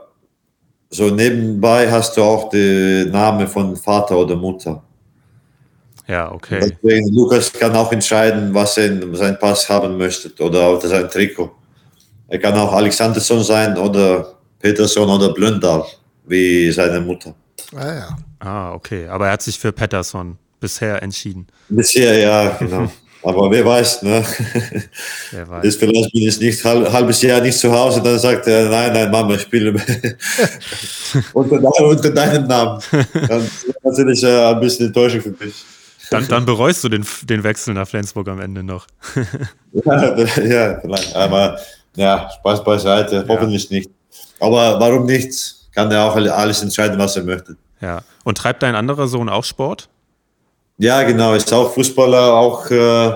[0.90, 4.82] so nebenbei hast du auch den Namen von Vater oder Mutter.
[6.08, 6.58] Ja, okay.
[6.60, 11.08] Deswegen, Lukas kann auch entscheiden, was er in seinem Pass haben möchte oder auf sein
[11.08, 11.52] Trikot.
[12.26, 15.84] Er kann auch Alexandersson sein oder Peterson oder Blöndal,
[16.26, 17.34] wie seine Mutter.
[17.76, 18.18] Ah, ja.
[18.40, 19.06] Ah, okay.
[19.06, 21.46] Aber er hat sich für Patterson bisher entschieden.
[21.68, 22.90] Bisher, ja, genau.
[23.22, 24.24] Aber wer weiß, ne?
[25.30, 25.64] Wer weiß.
[25.64, 28.92] Ist vielleicht bin ich nicht halb, halbes Jahr nicht zu Hause, dann sagt er, nein,
[28.92, 29.72] nein, Mama, ich spiele
[31.34, 32.82] unter, unter deinem Namen.
[33.28, 35.64] Dann ist das natürlich äh, ein bisschen Enttäuschung für mich.
[36.10, 38.86] Dann, dann bereust du den, den Wechsel nach Flensburg am Ende noch.
[39.72, 41.14] Ja, ja, vielleicht.
[41.14, 41.56] aber
[41.94, 43.88] ja, Spaß beiseite, hoffentlich nicht.
[44.40, 45.32] Aber warum nicht?
[45.72, 47.56] Kann er auch alles entscheiden, was er möchte.
[47.80, 48.02] Ja.
[48.24, 49.88] Und treibt dein anderer Sohn auch Sport?
[50.80, 53.12] Ja, genau, ist auch Fußballer, auch äh,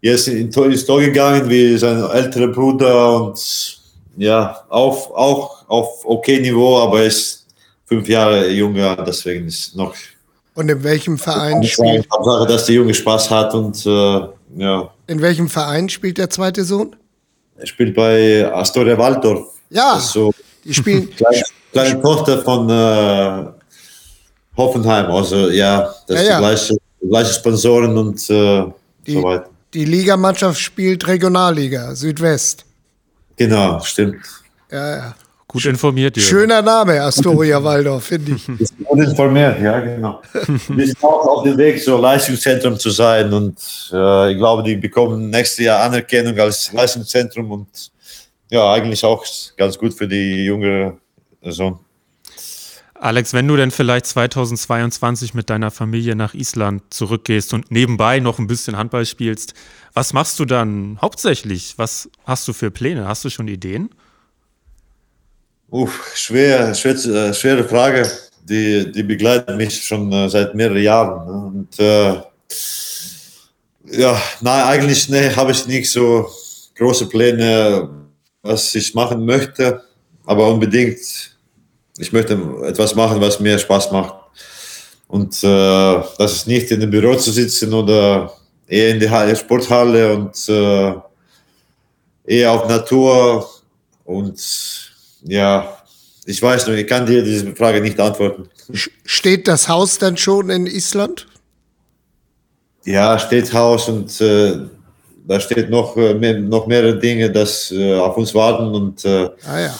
[0.00, 3.80] jetzt in, ins Tor gegangen wie sein älterer Bruder und
[4.16, 7.46] ja, auch, auch auf okay Niveau, aber ist
[7.84, 9.92] fünf Jahre jünger, deswegen ist noch
[10.54, 14.20] Und in welchem Verein spielt, Hauptsache, dass der Junge Spaß hat und äh,
[14.56, 16.94] ja, in welchem Verein spielt der zweite Sohn?
[17.56, 19.48] er spielt bei Astoria Waldorf.
[19.70, 23.57] Ja, so die spielen, kleine, kleine Tochter von äh,
[24.58, 26.36] Hoffenheim, also ja, das Ja, ist ja.
[26.36, 26.76] die gleiche,
[27.08, 28.64] gleiche Sponsoren und äh,
[29.06, 29.48] Die- so weiter.
[29.72, 32.64] die Ligamannschaft spielt Regionalliga, Südwest.
[33.36, 34.18] Genau, stimmt.
[34.70, 35.14] Ja, ja.
[35.46, 36.28] Gut informiert, Jürgen.
[36.28, 38.46] Schöner Name, Astoria Waldorf, finde ich.
[38.84, 40.20] Gut informiert, ja, genau.
[40.68, 43.56] Wir sind auch auf dem Weg, so Leistungszentrum zu sein und
[43.92, 47.68] äh, ich glaube, die bekommen nächstes Jahr Anerkennung als Leistungszentrum und
[48.50, 49.24] ja, eigentlich auch
[49.56, 50.98] ganz gut für die junge
[51.40, 51.78] Person.
[53.00, 58.40] Alex, wenn du denn vielleicht 2022 mit deiner Familie nach Island zurückgehst und nebenbei noch
[58.40, 59.54] ein bisschen Handball spielst,
[59.94, 61.74] was machst du dann hauptsächlich?
[61.76, 63.06] Was hast du für Pläne?
[63.06, 63.90] Hast du schon Ideen?
[65.70, 68.10] Uff, schwer, schwer, äh, schwere Frage.
[68.42, 71.26] Die, die begleitet mich schon äh, seit mehreren Jahren.
[71.26, 71.46] Ne?
[71.46, 72.22] Und äh,
[74.00, 76.28] ja, nein, eigentlich nee, habe ich nicht so
[76.76, 77.88] große Pläne,
[78.42, 79.82] was ich machen möchte.
[80.24, 81.37] Aber unbedingt,
[81.98, 84.14] ich möchte etwas machen, was mir Spaß macht.
[85.08, 88.32] Und äh, das ist nicht in dem Büro zu sitzen oder
[88.66, 90.92] eher in der Halle- Sporthalle und äh,
[92.24, 93.48] eher auf Natur
[94.04, 94.38] und
[95.24, 95.78] ja,
[96.26, 98.48] ich weiß noch, ich kann dir diese Frage nicht antworten.
[99.04, 101.26] Steht das Haus dann schon in Island?
[102.84, 104.58] Ja, steht Haus und äh,
[105.26, 109.30] da steht noch, äh, mehr, noch mehrere Dinge, das äh, auf uns warten und äh,
[109.46, 109.74] Ah ja.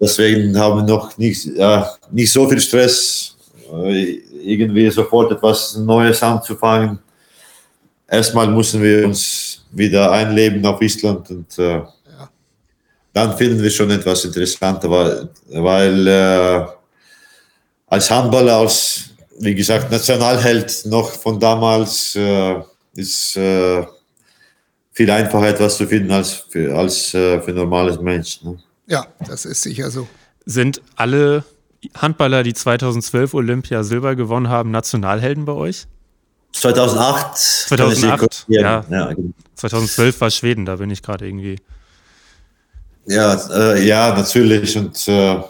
[0.00, 3.36] Deswegen haben wir noch nicht, ja, nicht so viel Stress,
[3.72, 6.98] äh, irgendwie sofort etwas Neues anzufangen.
[8.08, 11.80] Erstmal müssen wir uns wieder einleben auf Island und äh,
[13.12, 16.66] dann finden wir schon etwas interessanter, weil, weil äh,
[17.86, 22.60] als Handballer, als wie gesagt Nationalheld noch von damals äh,
[22.94, 23.84] ist äh,
[24.92, 28.42] viel einfacher etwas zu finden als für, als, äh, für normales Mensch.
[28.42, 28.58] Ne?
[28.86, 30.06] Ja, das ist sicher so.
[30.44, 31.44] Sind alle
[31.94, 35.86] Handballer, die 2012 Olympia Silber gewonnen haben, Nationalhelden bei euch?
[36.52, 37.36] 2008.
[37.36, 38.84] 2008, ja.
[38.90, 39.32] Ja, genau.
[39.56, 41.56] 2012 war Schweden, da bin ich gerade irgendwie.
[43.06, 44.76] ja, äh, ja, natürlich.
[44.76, 45.40] Und äh,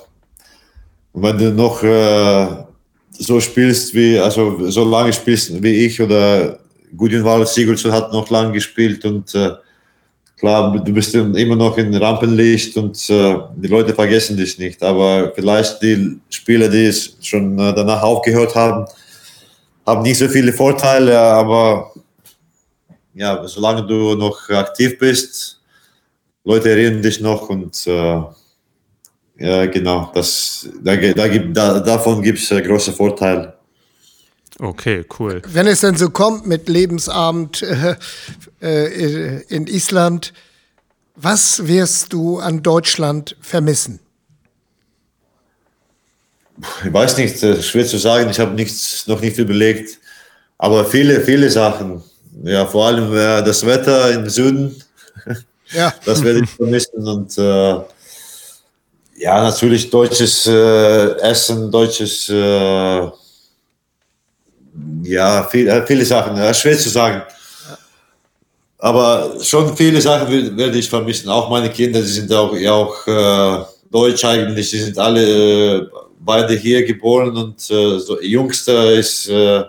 [1.12, 2.64] wenn du noch äh,
[3.10, 6.58] so spielst wie, also so lange spielst wie ich oder
[6.96, 9.52] Wallace Sigurdsson hat noch lange gespielt und äh,
[10.44, 14.82] klar, du bist immer noch in Rampenlicht und äh, die Leute vergessen dich nicht.
[14.82, 18.84] Aber vielleicht die Spieler, die es schon äh, danach aufgehört haben,
[19.86, 21.92] haben nicht so viele Vorteile, aber
[23.14, 25.62] ja, solange du noch aktiv bist,
[26.44, 28.22] Leute erinnern dich noch und äh,
[29.38, 33.53] ja, genau, das, da, da da, davon gibt es äh, große Vorteile.
[34.60, 35.42] Okay, cool.
[35.46, 37.96] Wenn es denn so kommt mit Lebensabend äh,
[38.62, 40.32] äh, in Island,
[41.16, 44.00] was wirst du an Deutschland vermissen?
[46.84, 49.98] Ich weiß nicht, äh, schwer zu sagen, ich habe nichts, noch nicht überlegt,
[50.58, 52.02] aber viele, viele Sachen.
[52.44, 54.80] Ja, vor allem äh, das Wetter im Süden,
[55.72, 57.74] Ja, das werde ich vermissen und äh,
[59.16, 63.10] ja, natürlich deutsches äh, Essen, deutsches, äh,
[65.02, 67.22] ja, viel, äh, viele Sachen, äh, schwer zu sagen.
[68.78, 71.28] Aber schon viele Sachen werde ich vermissen.
[71.28, 75.86] Auch meine Kinder, die sind auch, ja, auch äh, deutsch eigentlich, die sind alle äh,
[76.20, 79.62] beide hier geboren und äh, so, Jüngster ist äh,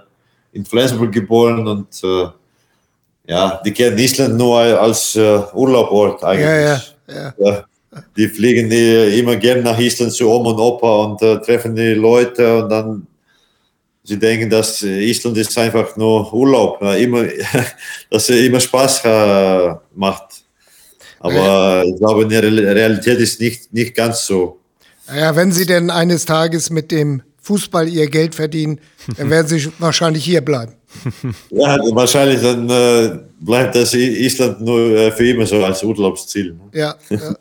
[0.54, 2.28] in Flensburg geboren und äh,
[3.28, 6.46] ja, die kennen Island nur als Urlaubort eigentlich.
[6.46, 6.82] ja, ja.
[7.08, 7.34] ja.
[7.40, 7.64] Ja,
[8.16, 12.64] die fliegen die immer gerne nach Island zu Oma und Opa und treffen die Leute
[12.64, 13.08] und dann
[14.06, 17.26] sie denken, dass Island ist einfach nur Urlaub, immer,
[18.10, 20.46] dass er immer Spaß äh, macht.
[21.20, 24.60] Aber ich glaube, in der Realität ist nicht, nicht ganz so.
[25.08, 28.80] Naja, wenn Sie denn eines Tages mit dem Fußball Ihr Geld verdienen,
[29.18, 30.74] dann werden Sie wahrscheinlich hier bleiben.
[31.50, 36.54] Ja, wahrscheinlich dann äh, bleibt das Island nur äh, für immer so als Urlaubsziel.
[36.54, 36.62] Ne?
[36.74, 36.96] Ja.
[37.10, 37.36] ja.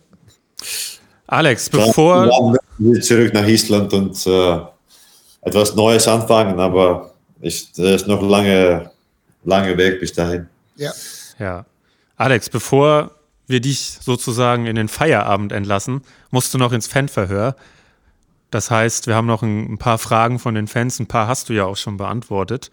[1.28, 2.58] Alex, bevor.
[2.78, 4.58] Dann zurück nach Island und äh,
[5.44, 8.90] etwas Neues anfangen, aber es ist noch lange,
[9.44, 10.46] lange Weg bis dahin.
[10.76, 10.92] Ja.
[11.38, 11.66] Ja.
[12.16, 13.10] Alex, bevor
[13.46, 17.56] wir dich sozusagen in den Feierabend entlassen, musst du noch ins Fanverhör.
[18.50, 21.52] Das heißt, wir haben noch ein, paar Fragen von den Fans, ein paar hast du
[21.52, 22.70] ja auch schon beantwortet.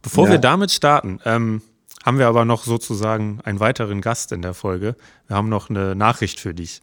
[0.00, 0.32] Bevor ja.
[0.32, 1.60] wir damit starten, ähm,
[2.04, 4.94] haben wir aber noch sozusagen einen weiteren Gast in der Folge.
[5.26, 6.80] Wir haben noch eine Nachricht für dich.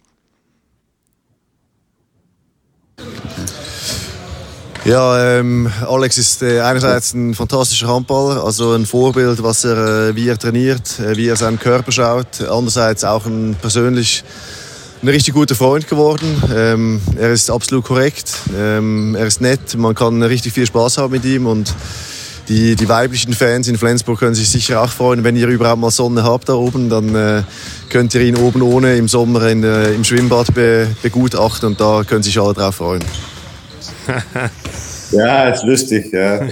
[4.85, 10.15] Ja, ähm, Alex ist äh, einerseits ein fantastischer Handballer, also ein Vorbild, was er, äh,
[10.15, 12.39] wie er trainiert, äh, wie er seinen Körper schaut.
[12.41, 14.23] Andererseits auch ein persönlich
[15.01, 16.39] ein richtig guter Freund geworden.
[16.55, 21.13] Ähm, er ist absolut korrekt, ähm, er ist nett, man kann richtig viel Spaß haben
[21.13, 21.73] mit ihm und
[22.47, 25.89] die, die weiblichen Fans in Flensburg können sich sicher auch freuen, wenn ihr überhaupt mal
[25.89, 27.41] Sonne habt da oben, dann äh,
[27.89, 32.03] könnt ihr ihn oben ohne im Sommer in, äh, im Schwimmbad be, begutachten und da
[32.07, 33.03] können sich alle drauf freuen.
[35.11, 36.11] ja, ist lustig.
[36.11, 36.47] Ja,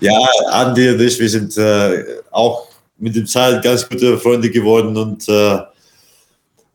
[0.00, 0.18] ja
[0.50, 2.66] Andi und ich, wir sind äh, auch
[2.98, 5.58] mit dem Zeit ganz gute Freunde geworden und äh,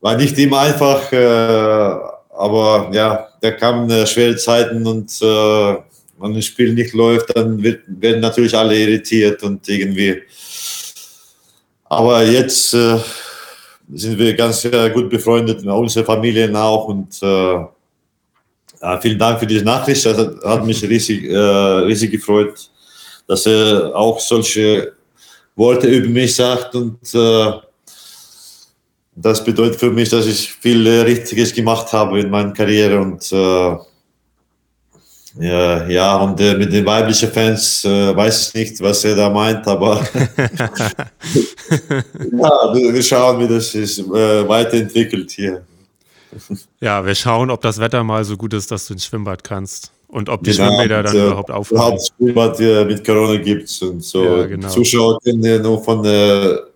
[0.01, 5.75] war nicht immer einfach, äh, aber ja, da kamen äh, schwere Zeiten und äh,
[6.19, 10.21] wenn das Spiel nicht läuft, dann wird, werden natürlich alle irritiert und irgendwie.
[11.85, 12.99] Aber jetzt äh,
[13.93, 17.19] sind wir ganz gut befreundet, unsere Familien auch und
[18.81, 20.05] ja, vielen Dank für diese Nachricht.
[20.05, 22.69] Das hat, hat mich riesig, äh, riesig gefreut,
[23.27, 24.93] dass er auch solche
[25.55, 26.75] Worte über mich sagt.
[26.75, 27.51] Und äh,
[29.15, 32.99] das bedeutet für mich, dass ich viel Richtiges gemacht habe in meiner Karriere.
[32.99, 33.75] Und äh,
[35.39, 39.29] ja, ja, und äh, mit den weiblichen Fans äh, weiß ich nicht, was er da
[39.29, 40.69] meint, aber ja,
[42.73, 45.63] wir schauen, wie das sich äh, weiterentwickelt hier.
[46.79, 49.91] Ja, wir schauen, ob das Wetter mal so gut ist, dass du ins Schwimmbad kannst.
[50.07, 51.81] Und ob die genau, Schwimmbäder dann und, überhaupt aufhören.
[51.81, 54.23] Überhaupt Schwimmbad äh, mit Corona gibt es und so.
[54.23, 54.67] Ja, genau.
[54.67, 56.67] Zuschauer können ja nur von der,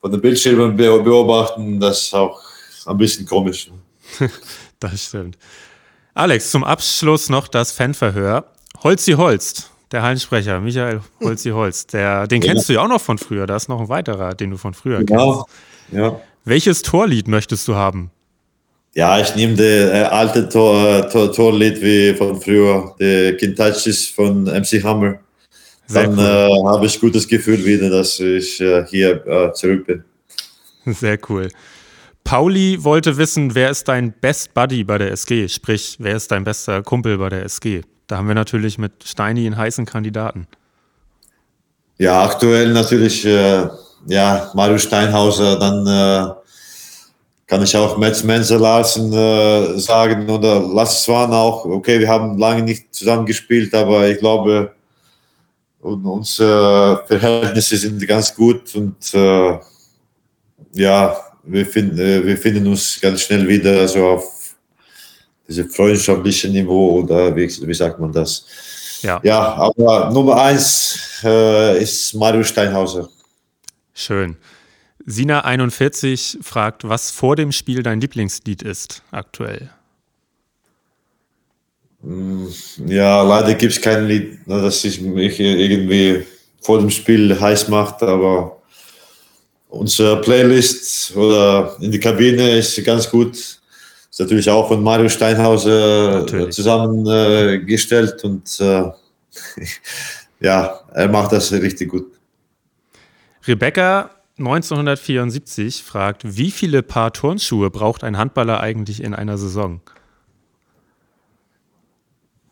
[0.00, 1.80] von den Bildschirmen beobachten.
[1.80, 2.40] Das ist auch
[2.86, 3.70] ein bisschen komisch.
[4.80, 5.36] das stimmt.
[6.14, 8.44] Alex, zum Abschluss noch das Fanverhör.
[8.82, 12.74] Holzi Holst, der Hallensprecher, Michael Holzi Holst, der, den kennst ja.
[12.74, 13.46] du ja auch noch von früher.
[13.46, 15.46] Da ist noch ein weiterer, den du von früher genau.
[15.88, 15.98] kennst.
[15.98, 16.20] Ja.
[16.44, 18.10] Welches Torlied möchtest du haben?
[18.96, 24.44] Ja, ich nehme das äh, alte Tor, Tor, Torlied wie von früher, der Kintacis von
[24.44, 25.18] MC Hammer.
[25.92, 26.24] Dann cool.
[26.24, 30.04] äh, habe ich gutes Gefühl wieder, dass ich äh, hier äh, zurück bin.
[30.94, 31.50] Sehr cool.
[32.24, 35.46] Pauli wollte wissen, wer ist dein Best Buddy bei der SG?
[35.48, 37.82] Sprich, wer ist dein bester Kumpel bei der SG?
[38.06, 40.46] Da haben wir natürlich mit Steini einen heißen Kandidaten.
[41.98, 43.68] Ja, aktuell natürlich äh,
[44.06, 46.34] ja, Mario Steinhauser, dann äh,
[47.46, 51.64] kann ich auch Mats Menzel Larsen äh, sagen oder Lasse Swan auch.
[51.64, 54.72] Okay, wir haben lange nicht zusammen gespielt, aber ich glaube,
[55.80, 59.58] unsere Verhältnisse sind ganz gut und äh,
[60.72, 64.56] ja, wir, find, äh, wir finden uns ganz schnell wieder also auf
[65.46, 68.44] diese freundschaftliche Niveau oder wie, wie sagt man das?
[69.02, 73.08] Ja, ja aber Nummer eins äh, ist Mario Steinhauser.
[73.94, 74.36] Schön.
[75.06, 79.70] Sina41 fragt, was vor dem Spiel dein Lieblingslied ist aktuell.
[82.02, 82.46] Mm,
[82.86, 86.26] ja, leider gibt es kein Lied, ne, das sich mich irgendwie
[86.60, 88.60] vor dem Spiel heiß macht, aber
[89.68, 93.36] unsere Playlist oder in die Kabine ist ganz gut.
[93.36, 96.54] Ist natürlich auch von Mario Steinhauser natürlich.
[96.54, 98.90] zusammengestellt und äh,
[100.40, 102.06] ja, er macht das richtig gut.
[103.46, 109.80] Rebecca 1974 fragt, wie viele Paar Turnschuhe braucht ein Handballer eigentlich in einer Saison?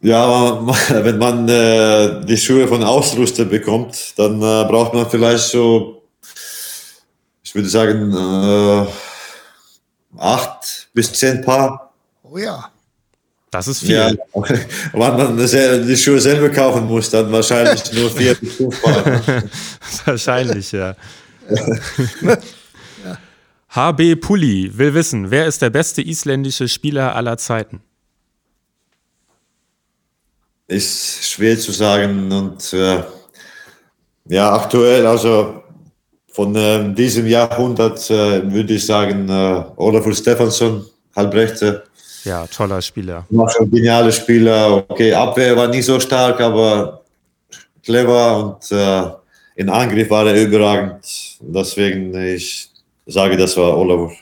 [0.01, 6.03] Ja, wenn man äh, die Schuhe von Ausrüster bekommt, dann äh, braucht man vielleicht so,
[7.43, 8.87] ich würde sagen, äh,
[10.18, 11.93] acht bis zehn Paar.
[12.22, 12.70] Oh ja.
[13.51, 13.95] Das ist viel.
[13.95, 19.22] Ja, wenn man die Schuhe selber kaufen muss, dann wahrscheinlich nur vier bis fünf Paar.
[20.07, 20.97] wahrscheinlich, ja
[21.51, 22.38] ja.
[23.68, 27.82] HB Pulli will wissen, wer ist der beste isländische Spieler aller Zeiten?
[30.66, 32.30] ist schwer zu sagen.
[32.32, 33.03] Und äh,
[34.28, 35.62] ja, aktuell, also
[36.32, 40.84] von äh, diesem Jahrhundert äh, würde ich sagen, äh, Olafur Stefansson,
[41.14, 41.84] Halbrechte.
[42.24, 43.26] Ja, toller Spieler.
[43.30, 44.84] Ein genialer Spieler.
[44.88, 47.03] Okay, Abwehr war nicht so stark, aber
[47.82, 49.24] clever und äh,
[49.55, 51.38] in Angriff war er überragend.
[51.40, 52.70] Deswegen, ich
[53.07, 54.12] sage, das war Olafur.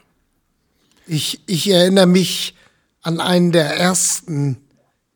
[1.06, 2.54] Ich, ich erinnere mich
[3.02, 4.58] an einen der ersten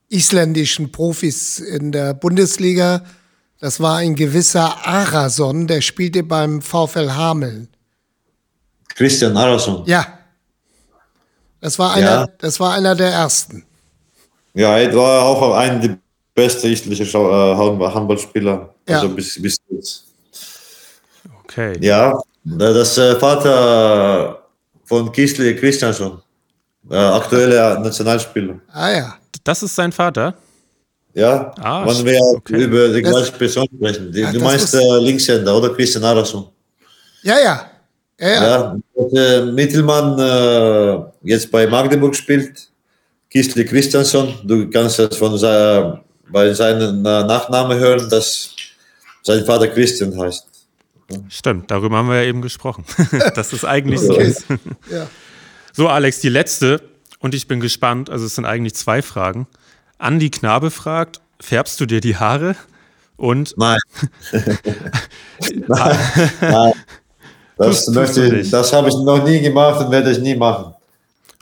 [0.08, 3.04] isländischen Profis in der Bundesliga.
[3.60, 7.68] Das war ein gewisser Arason, der spielte beim VfL Hameln.
[8.94, 9.84] Christian Arason.
[9.86, 10.18] Ja.
[11.60, 12.26] Das war einer, ja.
[12.38, 13.64] das war einer der ersten.
[14.54, 15.98] Ja, er war auch einer der
[16.34, 17.54] besten isländischen äh,
[17.94, 18.74] Handballspieler.
[18.88, 18.96] Ja.
[18.96, 20.05] Also bis, bis jetzt.
[21.56, 21.78] Okay.
[21.80, 24.42] Ja, das äh, Vater
[24.84, 26.20] von Kisli Christiansson,
[26.90, 28.60] äh, aktueller Nationalspieler.
[28.72, 29.14] Ah ja.
[29.42, 30.34] Das ist sein Vater?
[31.14, 32.62] Ja, ah, wenn wir okay.
[32.62, 34.12] über die gleiche Person sprechen.
[34.12, 36.46] Die, ja, du meinst äh, Linkshänder oder Christian Arason?
[37.22, 37.70] Ja, ja.
[38.20, 38.44] Ja, ja.
[38.44, 38.76] ja
[39.12, 42.68] der Mittelmann äh, jetzt bei Magdeburg spielt,
[43.30, 44.34] Kisli Christiansson.
[44.44, 48.50] Du kannst das von seiner, bei seinem Nachname hören, dass
[49.22, 50.45] sein Vater Christian heißt.
[51.28, 52.84] Stimmt, darüber haben wir ja eben gesprochen.
[53.34, 54.30] das ist eigentlich okay.
[54.30, 54.54] so.
[54.90, 55.06] ja.
[55.72, 56.82] So, Alex, die letzte.
[57.18, 58.10] Und ich bin gespannt.
[58.10, 59.46] Also, es sind eigentlich zwei Fragen.
[59.98, 62.56] Andi Knabe fragt: Färbst du dir die Haare?
[63.16, 63.54] Und.
[63.56, 63.78] Nein.
[65.68, 65.98] Nein.
[66.40, 66.72] Nein.
[67.56, 70.74] Das, das habe ich noch nie gemacht und werde ich nie machen.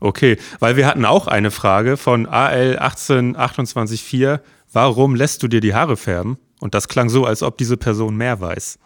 [0.01, 4.39] Okay, weil wir hatten auch eine Frage von AL 18284.
[4.73, 6.39] Warum lässt du dir die Haare färben?
[6.61, 8.79] Und das klang so, als ob diese Person mehr weiß.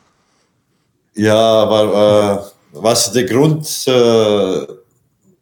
[1.19, 3.66] Ja, aber äh, was ist der Grund?
[3.87, 4.66] Äh,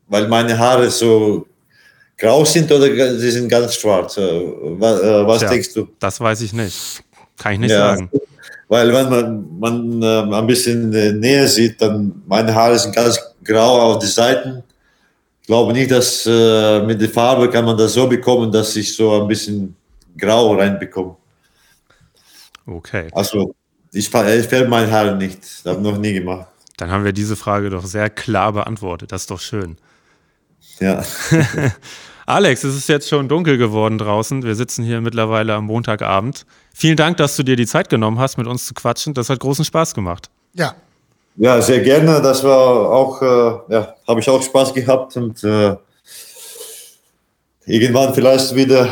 [0.08, 1.46] weil meine Haare so
[2.16, 2.86] grau sind oder
[3.18, 4.16] sie sind ganz schwarz?
[4.16, 4.22] Äh,
[4.78, 5.88] was, äh, was Tja, denkst du?
[5.98, 7.04] Das weiß ich nicht.
[7.36, 8.10] Kann ich nicht ja, sagen.
[8.68, 10.88] Weil wenn man, man äh, ein bisschen
[11.20, 14.62] näher sieht, dann meine Haare sind ganz grau auf die Seiten.
[15.42, 18.96] Ich glaube nicht, dass äh, mit der Farbe kann man das so bekommen, dass ich
[18.96, 19.76] so ein bisschen
[20.16, 21.16] grau reinbekomme.
[22.66, 23.08] Okay.
[23.12, 23.54] Also
[23.96, 25.42] ich, ich färbe meine Haare nicht.
[25.42, 26.46] Das habe ich noch nie gemacht.
[26.76, 29.12] Dann haben wir diese Frage doch sehr klar beantwortet.
[29.12, 29.76] Das ist doch schön.
[30.78, 31.02] Ja.
[32.26, 34.42] Alex, es ist jetzt schon dunkel geworden draußen.
[34.42, 36.44] Wir sitzen hier mittlerweile am Montagabend.
[36.74, 39.14] Vielen Dank, dass du dir die Zeit genommen hast, mit uns zu quatschen.
[39.14, 40.28] Das hat großen Spaß gemacht.
[40.52, 40.74] Ja.
[41.36, 42.20] Ja, sehr gerne.
[42.20, 45.76] Das war auch, äh, ja, habe ich auch Spaß gehabt und äh,
[47.66, 48.88] irgendwann vielleicht wieder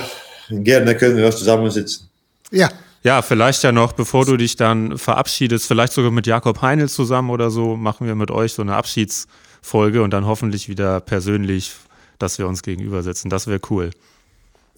[0.50, 2.08] gerne können wir zusammensitzen.
[2.50, 2.70] Ja,
[3.04, 7.30] ja, vielleicht ja noch, bevor du dich dann verabschiedest, vielleicht sogar mit Jakob Heinl zusammen
[7.30, 11.72] oder so, machen wir mit euch so eine Abschiedsfolge und dann hoffentlich wieder persönlich,
[12.18, 13.28] dass wir uns gegenüber sitzen.
[13.28, 13.90] Das wäre cool.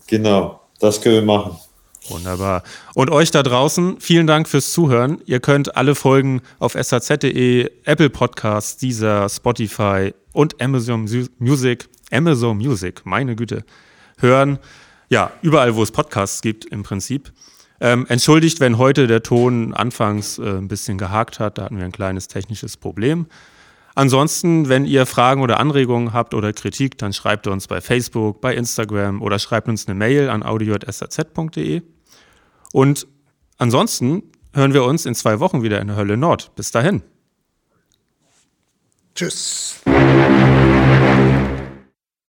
[0.09, 1.57] Genau, das können wir machen.
[2.09, 2.65] Wunderbar.
[2.95, 5.21] Und euch da draußen, vielen Dank fürs Zuhören.
[5.27, 11.09] Ihr könnt alle Folgen auf saz.de, Apple Podcasts, dieser Spotify und Amazon
[11.39, 13.65] Music, Amazon Music, meine Güte,
[14.19, 14.59] hören.
[15.09, 17.33] Ja, überall, wo es Podcasts gibt im Prinzip.
[17.81, 21.85] Ähm, entschuldigt, wenn heute der Ton anfangs äh, ein bisschen gehakt hat, da hatten wir
[21.85, 23.27] ein kleines technisches Problem.
[23.95, 28.55] Ansonsten, wenn ihr Fragen oder Anregungen habt oder Kritik, dann schreibt uns bei Facebook, bei
[28.55, 31.83] Instagram oder schreibt uns eine Mail an audio.saz.de.
[32.73, 33.07] Und
[33.57, 34.23] ansonsten
[34.53, 36.55] hören wir uns in zwei Wochen wieder in der Hölle Nord.
[36.57, 37.03] Bis dahin.
[39.15, 39.81] Tschüss.